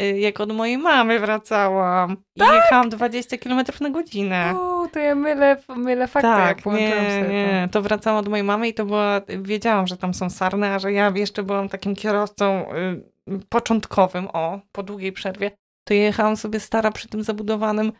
y, 0.00 0.18
jak 0.18 0.40
od 0.40 0.52
mojej 0.52 0.78
mamy 0.78 1.18
wracałam 1.18 2.16
tak? 2.38 2.52
i 2.52 2.54
jechałam 2.54 2.88
20 2.88 3.38
km 3.38 3.60
na 3.80 3.90
godzinę. 3.90 4.54
O, 4.56 4.88
to 4.92 4.98
ja 4.98 5.14
mylę, 5.14 5.56
mylę 5.76 6.08
fakty. 6.08 6.28
Tak, 6.28 6.66
nie, 6.66 7.22
nie, 7.28 7.68
to 7.72 7.82
wracałam 7.82 8.20
od 8.20 8.28
mojej 8.28 8.44
mamy 8.44 8.68
i 8.68 8.74
to 8.74 8.84
była, 8.84 9.20
wiedziałam, 9.28 9.86
że 9.86 9.96
tam 9.96 10.14
są 10.14 10.30
sarny, 10.30 10.66
a 10.66 10.78
że 10.78 10.92
ja 10.92 11.12
jeszcze 11.14 11.42
byłam 11.42 11.68
takim 11.68 11.96
kierowcą 11.96 12.72
y, 12.72 13.40
początkowym, 13.48 14.28
o, 14.32 14.60
po 14.72 14.82
długiej 14.82 15.12
przerwie, 15.12 15.50
to 15.84 15.94
jechałam 15.94 16.36
sobie 16.36 16.60
stara 16.60 16.90
przy 16.90 17.08
tym 17.08 17.22
zabudowanym 17.22 17.92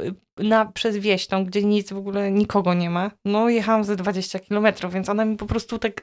y, 0.00 0.14
na, 0.38 0.64
przez 0.66 0.96
wieś, 0.96 1.26
tam, 1.26 1.44
gdzie 1.44 1.64
nic 1.64 1.92
w 1.92 1.96
ogóle, 1.96 2.30
nikogo 2.30 2.74
nie 2.74 2.90
ma. 2.90 3.10
No, 3.24 3.48
jechałam 3.48 3.84
ze 3.84 3.96
20 3.96 4.38
kilometrów, 4.38 4.92
więc 4.92 5.08
ona 5.08 5.24
mi 5.24 5.36
po 5.36 5.46
prostu 5.46 5.78
tak 5.78 6.02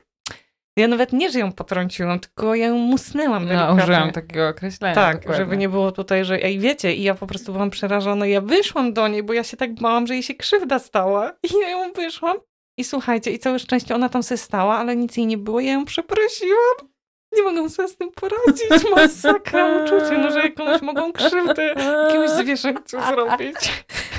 ja 0.78 0.88
nawet 0.88 1.14
nie, 1.14 1.32
że 1.32 1.40
ją 1.40 1.52
potrąciłam, 1.52 2.20
tylko 2.20 2.56
ja 2.56 2.68
ją 2.68 2.78
musnęłam. 2.78 3.46
No, 3.46 3.74
użyłam 3.84 4.12
takiego 4.12 4.48
określenia. 4.48 4.96
Tak, 4.96 5.16
dokładnie. 5.16 5.44
żeby 5.44 5.58
nie 5.58 5.70
było 5.70 5.92
tutaj, 5.92 6.26
że 6.26 6.44
ej, 6.44 6.60
wiecie, 6.60 6.96
i 6.96 7.04
ja 7.04 7.16
po 7.16 7.28
prostu 7.28 7.54
byłam 7.54 7.70
przerażona. 7.70 8.26
Ja 8.26 8.42
wyszłam 8.42 8.94
do 8.94 9.08
niej, 9.08 9.24
bo 9.24 9.34
ja 9.34 9.44
się 9.44 9.58
tak 9.58 9.74
bałam, 9.74 10.08
że 10.08 10.14
jej 10.14 10.24
się 10.24 10.34
krzywda 10.34 10.80
stała. 10.80 11.32
I 11.52 11.60
ja 11.62 11.70
ją 11.70 11.92
wyszłam. 11.94 12.38
I 12.78 12.84
słuchajcie, 12.84 13.32
i 13.32 13.40
całe 13.40 13.60
szczęście 13.60 13.96
ona 13.96 14.10
tam 14.10 14.24
sobie 14.24 14.38
stała, 14.38 14.78
ale 14.78 14.96
nic 14.96 15.18
jej 15.18 15.26
nie 15.26 15.38
było. 15.38 15.60
Ja 15.60 15.72
ją 15.72 15.86
przeprosiłam. 15.86 16.90
Nie 17.32 17.44
mogą 17.44 17.70
sobie 17.70 17.88
z 17.88 17.98
tym 17.98 18.12
poradzić. 18.12 18.92
Masakra 18.96 19.84
uczucie, 19.84 20.18
no, 20.18 20.32
że 20.32 20.40
jakąś 20.40 20.82
mogą 20.82 21.14
krzywdę 21.14 21.66
jakiemuś 21.66 22.30
zwierzęciu 22.30 23.02
zrobić. 23.02 23.56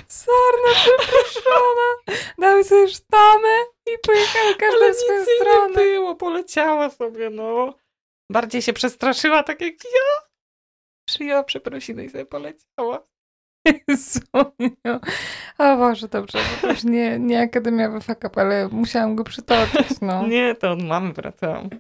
Sarna 0.09 0.73
przeproszona. 0.75 2.17
Dały 2.39 2.65
sobie 2.65 2.89
sztamę 2.89 3.49
i 3.87 3.99
pojechały 4.07 4.55
każda 4.55 4.93
w 4.93 4.97
swoją 4.97 5.25
stronę. 5.25 5.69
nie 5.69 5.75
było, 5.75 6.17
poleciała 6.17 6.91
sobie, 6.91 7.31
no. 7.31 7.75
Bardziej 8.31 8.63
się 8.63 8.73
przestraszyła, 8.73 9.43
tak 9.43 9.61
jak 9.61 9.85
ja. 9.85 10.29
Przyjęła 11.09 11.45
przeprosiny 11.45 12.05
i 12.05 12.11
sobie 12.11 12.27
poleciała. 12.27 13.03
Jezu, 13.89 14.21
o 15.59 15.77
Boże, 15.77 16.09
dobrze, 16.09 16.39
to 16.61 16.69
już 16.69 16.85
nie, 16.85 17.19
nie 17.19 17.41
Akademia 17.41 17.91
WFK, 17.91 18.31
ale 18.37 18.69
musiałam 18.69 19.17
go 19.17 19.25
przytoczyć, 19.25 20.01
no. 20.01 20.27
nie, 20.27 20.55
to 20.55 20.71
od 20.71 20.83
mamy 20.83 21.13
wracałam. 21.13 21.71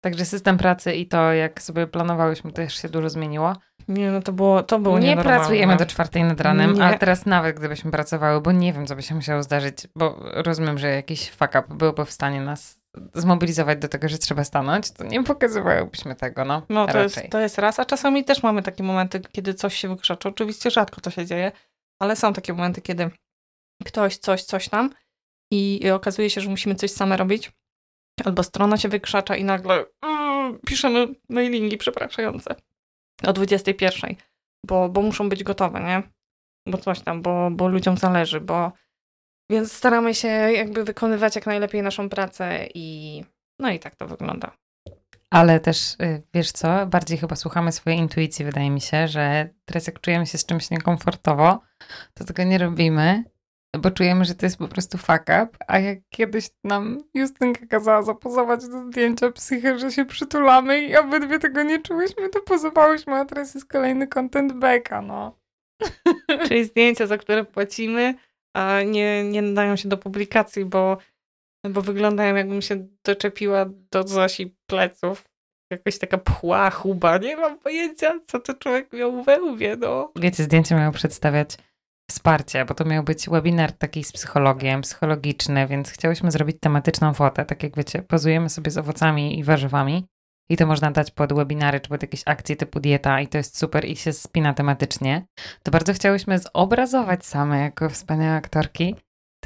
Także 0.00 0.24
system 0.24 0.58
pracy 0.58 0.94
i 0.94 1.06
to, 1.06 1.32
jak 1.32 1.62
sobie 1.62 1.86
planowałyśmy, 1.86 2.50
to 2.50 2.56
też 2.56 2.82
się 2.82 2.88
dużo 2.88 3.10
zmieniło. 3.10 3.56
Nie, 3.88 4.10
no 4.10 4.22
to 4.22 4.32
było, 4.32 4.62
to 4.62 4.78
było 4.78 4.98
Nie 4.98 5.16
pracujemy 5.16 5.76
do 5.76 5.86
czwartej 5.86 6.24
nad 6.24 6.40
ranem, 6.40 6.74
nie. 6.74 6.84
ale 6.84 6.98
teraz 6.98 7.26
nawet 7.26 7.58
gdybyśmy 7.58 7.90
pracowały, 7.90 8.40
bo 8.40 8.52
nie 8.52 8.72
wiem, 8.72 8.86
co 8.86 8.96
by 8.96 9.02
się 9.02 9.14
musiało 9.14 9.42
zdarzyć, 9.42 9.76
bo 9.96 10.16
rozumiem, 10.20 10.78
że 10.78 10.88
jakiś 10.88 11.30
fuck 11.30 11.50
up 11.50 11.64
byłby 11.68 12.04
w 12.04 12.10
stanie 12.10 12.40
nas 12.40 12.78
zmobilizować 13.14 13.78
do 13.78 13.88
tego, 13.88 14.08
że 14.08 14.18
trzeba 14.18 14.44
stanąć, 14.44 14.90
to 14.90 15.04
nie 15.04 15.24
pokazywałybyśmy 15.24 16.14
tego, 16.14 16.44
no. 16.44 16.62
No 16.68 16.86
to 16.86 17.02
jest, 17.02 17.20
to 17.30 17.40
jest 17.40 17.58
raz, 17.58 17.78
a 17.78 17.84
czasami 17.84 18.24
też 18.24 18.42
mamy 18.42 18.62
takie 18.62 18.82
momenty, 18.82 19.20
kiedy 19.32 19.54
coś 19.54 19.76
się 19.76 19.88
wykrzacza. 19.88 20.28
Oczywiście 20.28 20.70
rzadko 20.70 21.00
to 21.00 21.10
się 21.10 21.26
dzieje, 21.26 21.52
ale 22.00 22.16
są 22.16 22.32
takie 22.32 22.52
momenty, 22.52 22.80
kiedy 22.80 23.10
ktoś 23.84 24.16
coś, 24.16 24.42
coś 24.42 24.68
tam 24.68 24.90
i, 25.52 25.84
i 25.84 25.90
okazuje 25.90 26.30
się, 26.30 26.40
że 26.40 26.50
musimy 26.50 26.74
coś 26.74 26.90
same 26.90 27.16
robić 27.16 27.52
Albo 28.24 28.42
strona 28.42 28.76
się 28.76 28.88
wykrzacza 28.88 29.36
i 29.36 29.44
nagle 29.44 29.84
mm, 30.02 30.58
piszemy 30.66 31.06
mailingi 31.28 31.76
przepraszające 31.76 32.54
o 33.26 33.32
21, 33.32 34.16
bo, 34.66 34.88
bo 34.88 35.02
muszą 35.02 35.28
być 35.28 35.44
gotowe, 35.44 35.80
nie? 35.80 36.02
Bo 36.66 36.78
coś 36.78 37.00
tam, 37.00 37.22
bo, 37.22 37.50
bo 37.50 37.68
ludziom 37.68 37.96
zależy, 37.96 38.40
bo 38.40 38.72
więc 39.50 39.72
staramy 39.72 40.14
się 40.14 40.28
jakby 40.28 40.84
wykonywać 40.84 41.36
jak 41.36 41.46
najlepiej 41.46 41.82
naszą 41.82 42.08
pracę 42.08 42.66
i 42.74 43.24
no 43.58 43.70
i 43.70 43.78
tak 43.78 43.96
to 43.96 44.06
wygląda. 44.06 44.56
Ale 45.30 45.60
też, 45.60 45.94
y, 46.02 46.22
wiesz 46.34 46.52
co, 46.52 46.86
bardziej 46.86 47.18
chyba 47.18 47.36
słuchamy 47.36 47.72
swojej 47.72 47.98
intuicji, 47.98 48.44
wydaje 48.44 48.70
mi 48.70 48.80
się, 48.80 49.08
że 49.08 49.48
teraz 49.64 49.86
jak 49.86 50.00
czujemy 50.00 50.26
się 50.26 50.38
z 50.38 50.46
czymś 50.46 50.70
niekomfortowo, 50.70 51.60
to 52.14 52.24
tego 52.24 52.44
nie 52.44 52.58
robimy, 52.58 53.24
bo 53.78 53.90
czujemy, 53.90 54.24
że 54.24 54.34
to 54.34 54.46
jest 54.46 54.56
po 54.56 54.68
prostu 54.68 54.98
fuck 54.98 55.22
up, 55.22 55.48
a 55.66 55.78
jak 55.78 55.98
kiedyś 56.08 56.50
nam 56.64 56.98
Justynka 57.14 57.66
kazała 57.66 58.02
zapozować 58.02 58.68
do 58.68 58.86
zdjęcia 58.86 59.32
psychę, 59.32 59.78
że 59.78 59.90
się 59.90 60.04
przytulamy 60.04 60.82
i 60.82 60.96
obydwie 60.96 61.38
tego 61.38 61.62
nie 61.62 61.82
czułyśmy, 61.82 62.28
to 62.28 62.40
pozowałyśmy, 62.40 63.14
a 63.14 63.24
teraz 63.24 63.54
jest 63.54 63.66
kolejny 63.66 64.06
content 64.06 64.52
beka, 64.52 65.02
no. 65.02 65.38
Czyli 66.48 66.64
zdjęcia, 66.64 67.06
za 67.06 67.18
które 67.18 67.44
płacimy, 67.44 68.14
a 68.56 68.82
nie, 68.82 69.24
nie 69.24 69.42
nadają 69.42 69.76
się 69.76 69.88
do 69.88 69.96
publikacji, 69.96 70.64
bo, 70.64 70.98
bo 71.70 71.82
wyglądają 71.82 72.34
jakbym 72.34 72.62
się 72.62 72.86
doczepiła 73.04 73.66
do 73.90 74.08
Zosi 74.08 74.56
pleców. 74.66 75.24
Jakaś 75.70 75.98
taka 75.98 76.18
pchła, 76.18 76.70
chuba, 76.70 77.18
nie 77.18 77.36
mam 77.36 77.58
pojęcia, 77.58 78.20
co 78.26 78.40
to 78.40 78.54
człowiek 78.54 78.92
miał 78.92 79.22
we 79.22 79.42
łbie, 79.42 79.76
no. 79.76 80.12
Wiecie, 80.16 80.42
zdjęcie 80.42 80.74
miało 80.74 80.92
przedstawiać 80.92 81.56
wsparcie, 82.10 82.64
bo 82.64 82.74
to 82.74 82.84
miał 82.84 83.02
być 83.02 83.28
webinar 83.28 83.72
taki 83.72 84.04
z 84.04 84.12
psychologiem, 84.12 84.80
psychologiczny, 84.80 85.66
więc 85.66 85.90
chciałyśmy 85.90 86.30
zrobić 86.30 86.56
tematyczną 86.60 87.14
fotę, 87.14 87.44
tak 87.44 87.62
jak 87.62 87.76
wiecie, 87.76 88.02
pozujemy 88.02 88.50
sobie 88.50 88.70
z 88.70 88.78
owocami 88.78 89.38
i 89.38 89.44
warzywami 89.44 90.06
i 90.50 90.56
to 90.56 90.66
można 90.66 90.90
dać 90.90 91.10
pod 91.10 91.32
webinary 91.32 91.80
czy 91.80 91.88
pod 91.88 92.02
jakieś 92.02 92.22
akcje 92.26 92.56
typu 92.56 92.80
dieta 92.80 93.20
i 93.20 93.28
to 93.28 93.38
jest 93.38 93.58
super 93.58 93.84
i 93.84 93.96
się 93.96 94.12
spina 94.12 94.54
tematycznie, 94.54 95.26
to 95.62 95.70
bardzo 95.70 95.92
chciałyśmy 95.92 96.38
zobrazować 96.38 97.26
same 97.26 97.60
jako 97.60 97.88
wspaniałe 97.88 98.36
aktorki 98.36 98.96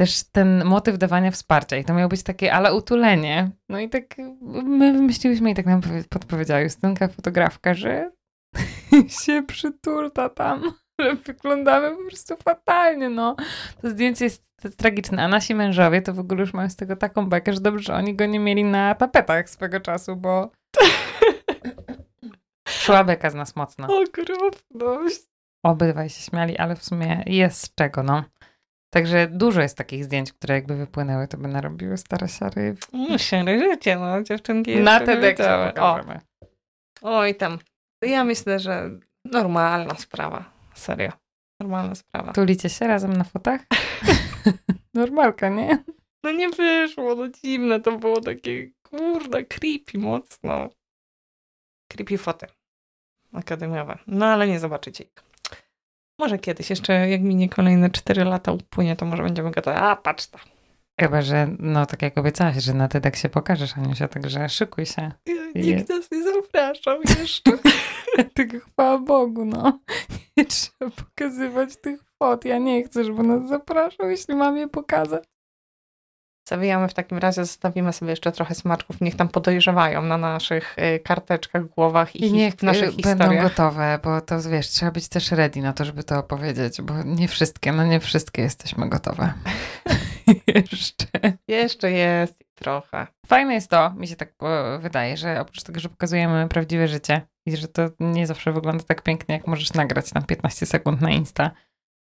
też 0.00 0.22
ten 0.32 0.64
motyw 0.64 0.98
dawania 0.98 1.30
wsparcia 1.30 1.76
i 1.76 1.84
to 1.84 1.94
miało 1.94 2.08
być 2.08 2.22
takie 2.22 2.52
ale 2.52 2.74
utulenie. 2.74 3.50
No 3.68 3.80
i 3.80 3.88
tak 3.88 4.16
my 4.64 4.92
wymyśliłyśmy 4.92 5.50
i 5.50 5.54
tak 5.54 5.66
nam 5.66 5.80
podpowiedziała 6.08 6.60
Justynka, 6.60 7.08
fotografka, 7.08 7.74
że 7.74 8.10
się 9.24 9.42
przyturta 9.46 10.28
tam, 10.28 10.62
że 11.02 11.14
wyglądamy 11.14 11.96
po 11.96 12.04
prostu 12.04 12.36
fatalnie, 12.44 13.08
no. 13.08 13.36
To 13.82 13.90
zdjęcie 13.90 14.24
jest 14.24 14.44
tragiczne, 14.76 15.22
a 15.22 15.28
nasi 15.28 15.54
mężowie 15.54 16.02
to 16.02 16.14
w 16.14 16.18
ogóle 16.18 16.40
już 16.40 16.54
mają 16.54 16.70
z 16.70 16.76
tego 16.76 16.96
taką 16.96 17.28
bekę, 17.28 17.52
że 17.52 17.60
dobrze, 17.60 17.84
że 17.84 17.94
oni 17.94 18.14
go 18.14 18.26
nie 18.26 18.40
mieli 18.40 18.64
na 18.64 18.94
tapetach 18.94 19.50
swego 19.50 19.80
czasu, 19.80 20.16
bo 20.16 20.50
szła 22.68 23.04
beka 23.04 23.30
z 23.30 23.34
nas 23.34 23.56
mocno. 23.56 23.88
Okropność. 24.02 25.20
Obydwaj 25.64 26.08
się 26.08 26.22
śmiali, 26.22 26.58
ale 26.58 26.76
w 26.76 26.84
sumie 26.84 27.22
jest 27.26 27.62
z 27.62 27.74
czego, 27.74 28.02
no. 28.02 28.24
Także 28.94 29.26
dużo 29.26 29.60
jest 29.60 29.76
takich 29.76 30.04
zdjęć, 30.04 30.32
które 30.32 30.54
jakby 30.54 30.76
wypłynęły, 30.76 31.28
to 31.28 31.38
by 31.38 31.48
narobiły 31.48 31.96
stare 31.96 32.28
siary. 32.28 32.74
No, 32.92 33.18
siary 33.18 33.58
życie, 33.58 33.96
no, 33.96 34.22
dziewczynki. 34.22 34.76
Na 34.76 35.00
TEDxie 35.00 35.72
pokażemy. 35.74 36.20
Oj 37.02 37.34
tam. 37.34 37.58
Ja 38.02 38.24
myślę, 38.24 38.58
że 38.58 38.90
normalna 39.24 39.94
sprawa. 39.94 40.59
Serio. 40.74 41.12
Normalna 41.60 41.94
sprawa. 41.94 42.32
Tulicie 42.32 42.68
się 42.68 42.86
razem 42.86 43.12
na 43.12 43.24
fotach? 43.24 43.60
Normalka, 44.94 45.48
nie? 45.48 45.84
No 46.24 46.32
nie 46.32 46.48
wyszło, 46.50 47.14
no 47.14 47.28
dziwne 47.28 47.80
to 47.80 47.98
było 47.98 48.20
takie, 48.20 48.70
kurde, 48.82 49.44
creepy 49.44 49.98
mocno. 49.98 50.68
Creepy 51.88 52.18
foty 52.18 52.46
akademiowe. 53.32 53.98
No 54.06 54.26
ale 54.26 54.48
nie 54.48 54.60
zobaczycie 54.60 55.04
ich. 55.04 55.24
Może 56.18 56.38
kiedyś, 56.38 56.70
jeszcze 56.70 57.08
jak 57.08 57.20
minie 57.20 57.48
kolejne 57.48 57.90
4 57.90 58.24
lata 58.24 58.52
upłynie, 58.52 58.96
to 58.96 59.06
może 59.06 59.22
będziemy 59.22 59.50
gotowi. 59.50 59.76
A, 59.80 59.96
patrz 59.96 60.26
to. 60.26 60.38
Chyba, 61.00 61.22
że 61.22 61.48
no 61.58 61.86
tak 61.86 62.02
jak 62.02 62.18
obiecałaś, 62.18 62.56
że 62.56 62.74
na 62.74 62.88
TEDx 62.88 63.20
się 63.22 63.28
pokażesz, 63.28 63.76
Aniusia, 63.76 64.08
także 64.08 64.48
szykuj 64.48 64.86
się. 64.86 65.12
Nikt 65.54 65.88
nas 65.88 66.10
nie 66.10 66.22
zapraszał 66.22 67.00
jeszcze. 67.18 67.52
Tylko 68.34 68.66
chwała 68.66 68.98
Bogu, 68.98 69.44
no. 69.44 69.80
Nie 70.36 70.44
trzeba 70.44 70.90
pokazywać 70.90 71.76
tych 71.76 72.00
fot. 72.18 72.44
Ja 72.44 72.58
nie 72.58 72.82
chcę, 72.84 73.04
żeby 73.04 73.22
nas 73.22 73.48
zapraszał, 73.48 74.10
jeśli 74.10 74.34
mam 74.34 74.56
je 74.56 74.68
pokazać. 74.68 75.24
Zawijamy 76.48 76.88
w 76.88 76.94
takim 76.94 77.18
razie, 77.18 77.44
zostawimy 77.44 77.92
sobie 77.92 78.10
jeszcze 78.10 78.32
trochę 78.32 78.54
smaczków, 78.54 79.00
niech 79.00 79.16
tam 79.16 79.28
podejrzewają 79.28 80.02
na 80.02 80.18
naszych 80.18 80.76
y, 80.78 81.00
karteczkach, 81.00 81.66
głowach 81.66 82.16
i, 82.16 82.24
I 82.24 82.32
niech 82.32 82.54
w 82.54 82.62
naszych 82.62 82.88
y, 82.88 83.02
będą 83.02 83.42
gotowe, 83.42 83.98
bo 84.04 84.20
to 84.20 84.40
wiesz, 84.42 84.68
trzeba 84.68 84.92
być 84.92 85.08
też 85.08 85.32
ready 85.32 85.60
na 85.60 85.72
to, 85.72 85.84
żeby 85.84 86.04
to 86.04 86.18
opowiedzieć, 86.18 86.82
bo 86.82 87.02
nie 87.02 87.28
wszystkie, 87.28 87.72
no 87.72 87.84
nie 87.84 88.00
wszystkie 88.00 88.42
jesteśmy 88.42 88.88
gotowe. 88.88 89.32
jeszcze. 90.46 91.06
Jeszcze 91.48 91.90
jest 91.90 92.44
trochę. 92.54 93.06
Fajne 93.26 93.54
jest 93.54 93.70
to, 93.70 93.90
mi 93.90 94.08
się 94.08 94.16
tak 94.16 94.34
wydaje, 94.80 95.16
że 95.16 95.40
oprócz 95.40 95.62
tego, 95.62 95.80
że 95.80 95.88
pokazujemy 95.88 96.48
prawdziwe 96.48 96.88
życie 96.88 97.20
i 97.46 97.56
że 97.56 97.68
to 97.68 97.90
nie 98.00 98.26
zawsze 98.26 98.52
wygląda 98.52 98.84
tak 98.84 99.02
pięknie, 99.02 99.34
jak 99.34 99.46
możesz 99.46 99.74
nagrać 99.74 100.10
tam 100.10 100.22
15 100.24 100.66
sekund 100.66 101.00
na 101.00 101.10
Insta, 101.10 101.50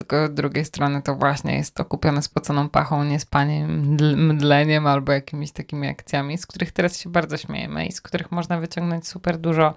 tylko 0.01 0.27
z 0.27 0.33
drugiej 0.33 0.65
strony 0.65 1.01
to 1.01 1.15
właśnie 1.15 1.55
jest 1.55 1.79
okupione 1.79 2.21
spoconą 2.21 2.69
pachą, 2.69 3.03
niespaniem, 3.03 3.97
mdleniem 4.17 4.87
albo 4.87 5.11
jakimiś 5.11 5.51
takimi 5.51 5.87
akcjami, 5.87 6.37
z 6.37 6.47
których 6.47 6.71
teraz 6.71 6.99
się 6.99 7.09
bardzo 7.09 7.37
śmiejemy 7.37 7.85
i 7.85 7.91
z 7.91 8.01
których 8.01 8.31
można 8.31 8.59
wyciągnąć 8.59 9.07
super 9.07 9.37
dużo 9.37 9.73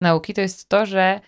nauki. 0.00 0.34
To 0.34 0.40
jest 0.40 0.68
to, 0.68 0.86
że 0.86 1.20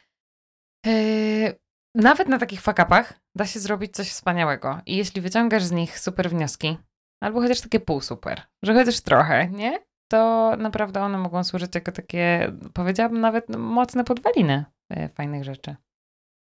yy, 0.87 1.59
nawet 1.95 2.29
na 2.29 2.39
takich 2.39 2.61
fakapach 2.61 3.21
da 3.39 3.47
się 3.47 3.61
zrobić 3.61 3.95
coś 3.95 4.11
wspaniałego. 4.11 4.81
I 4.87 4.97
jeśli 4.97 5.21
wyciągasz 5.21 5.65
z 5.65 5.73
nich 5.73 5.99
super 5.99 6.31
wnioski, 6.31 6.79
albo 7.21 7.41
chociaż 7.41 7.61
takie 7.61 7.81
pół 7.81 8.01
super, 8.01 8.43
że 8.63 8.75
chociaż 8.75 9.01
trochę, 9.01 9.49
nie? 9.49 9.79
To 10.11 10.53
naprawdę 10.57 11.01
one 11.01 11.19
mogą 11.19 11.45
służyć 11.45 11.75
jako 11.75 11.93
takie, 11.93 12.53
powiedziałabym 12.75 13.21
nawet 13.21 13.49
mocne 13.49 14.05
podwaliny 14.05 14.65
yy, 14.91 15.09
fajnych 15.09 15.45
rzeczy. 15.45 15.77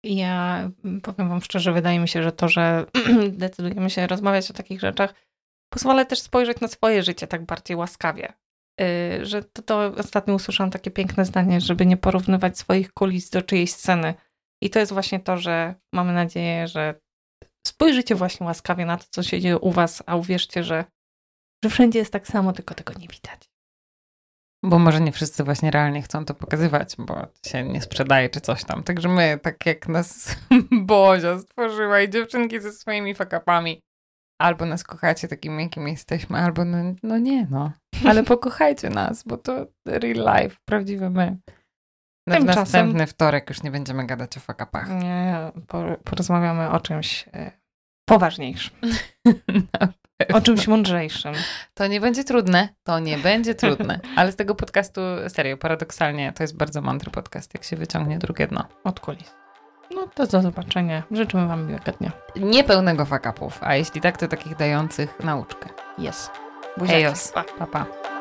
Ja 0.04 0.70
powiem 1.04 1.30
Wam 1.30 1.42
szczerze, 1.42 1.72
wydaje 1.72 2.00
mi 2.00 2.08
się, 2.08 2.24
że 2.24 2.32
to, 2.32 2.50
że 2.50 2.86
decydujemy 3.32 3.90
się 3.90 4.08
rozmawiać 4.08 4.52
o 4.52 4.54
takich 4.54 4.80
rzeczach, 4.80 5.14
pozwala 5.70 6.06
też 6.06 6.22
spojrzeć 6.22 6.60
na 6.60 6.68
swoje 6.68 7.04
życie 7.04 7.28
tak 7.28 7.46
bardziej 7.46 7.78
łaskawie. 7.78 8.34
Yy, 8.80 9.26
że 9.26 9.44
to, 9.44 9.62
to 9.62 9.94
ostatnio 9.98 10.34
usłyszałam 10.34 10.72
takie 10.72 10.92
piękne 10.92 11.26
zdanie, 11.26 11.62
żeby 11.62 11.86
nie 11.86 11.98
porównywać 11.98 12.58
swoich 12.58 12.94
kulis 12.94 13.30
do 13.30 13.42
czyjejś 13.42 13.74
sceny. 13.74 14.14
I 14.64 14.70
to 14.70 14.80
jest 14.80 14.94
właśnie 14.94 15.20
to, 15.20 15.38
że 15.38 15.76
mamy 15.94 16.14
nadzieję, 16.14 16.68
że 16.68 16.96
spojrzycie 17.68 18.16
właśnie 18.16 18.46
łaskawie 18.46 18.86
na 18.86 18.98
to, 18.98 19.06
co 19.10 19.24
się 19.24 19.42
dzieje 19.42 19.60
u 19.60 19.72
Was, 19.72 20.04
a 20.06 20.16
uwierzcie, 20.16 20.64
że, 20.64 20.86
że 21.64 21.70
wszędzie 21.70 22.00
jest 22.00 22.14
tak 22.14 22.28
samo, 22.28 22.54
tylko 22.54 22.74
tego 22.74 22.94
nie 22.94 23.08
widać. 23.08 23.50
Bo 24.66 24.80
może 24.80 25.02
nie 25.02 25.12
wszyscy 25.12 25.44
właśnie 25.44 25.72
realnie 25.72 26.02
chcą 26.02 26.26
to 26.26 26.34
pokazywać, 26.34 26.96
bo 26.98 27.28
się 27.46 27.64
nie 27.64 27.82
sprzedaje 27.82 28.30
czy 28.30 28.42
coś 28.42 28.64
tam. 28.64 28.84
Także 28.84 29.10
my, 29.10 29.40
tak 29.42 29.66
jak 29.66 29.88
nas 29.88 30.36
Bozia 30.72 31.40
stworzyła 31.40 32.02
i 32.02 32.10
dziewczynki 32.10 32.62
ze 32.62 32.72
swoimi 32.72 33.16
fakapami, 33.16 33.82
albo 34.42 34.66
nas 34.66 34.84
kochacie 34.84 35.28
takimi, 35.28 35.64
jakimi 35.64 35.92
jesteśmy, 35.92 36.38
albo 36.38 36.66
no, 36.66 36.78
no 37.04 37.18
nie, 37.18 37.48
no. 37.52 37.72
Ale 38.10 38.24
pokochajcie 38.24 38.90
nas, 38.90 39.24
bo 39.24 39.38
to 39.38 39.68
real 39.86 40.42
life, 40.42 40.58
prawdziwe 40.66 41.10
my. 41.10 41.38
No 42.28 42.40
w 42.40 42.46
następny 42.46 43.08
wtorek 43.08 43.50
już 43.50 43.64
nie 43.64 43.72
będziemy 43.72 44.06
gadać 44.06 44.38
o 44.38 44.40
fakapach. 44.40 44.90
Nie, 44.90 45.52
porozmawiamy 46.04 46.70
o 46.70 46.80
czymś 46.80 47.26
e, 47.34 47.52
poważniejszym. 48.06 48.74
O 50.34 50.42
czymś 50.42 50.68
mądrzejszym. 50.68 51.34
To 51.74 51.88
nie 51.88 52.02
będzie 52.02 52.24
trudne, 52.24 52.70
to 52.84 53.00
nie 53.00 53.18
będzie 53.18 53.56
trudne. 53.56 54.00
Ale 54.16 54.32
z 54.32 54.36
tego 54.36 54.56
podcastu, 54.56 55.02
serio, 55.28 55.58
paradoksalnie, 55.58 56.34
to 56.34 56.44
jest 56.44 56.58
bardzo 56.58 56.82
mądry 56.82 57.12
podcast, 57.12 57.54
jak 57.54 57.64
się 57.64 57.76
wyciągnie 57.76 58.20
drugie 58.20 58.48
dno. 58.48 58.68
Od 58.84 59.00
kulis. 59.00 59.36
No 59.96 60.08
to 60.08 60.28
do 60.28 60.42
zobaczenia. 60.42 61.04
Życzymy 61.12 61.48
Wam 61.48 61.68
miłego 61.68 61.92
dnia. 61.92 62.12
Niepełnego 62.36 63.06
fakapów, 63.06 63.60
a 63.62 63.76
jeśli 63.76 64.02
tak, 64.02 64.18
to 64.18 64.28
takich 64.28 64.56
dających 64.56 65.20
nauczkę. 65.20 65.70
Jest. 65.98 66.32
Buziaki. 66.78 67.00
Ejos. 67.00 67.32
Pa. 67.32 67.44
pa, 67.44 67.68
pa. 67.68 68.13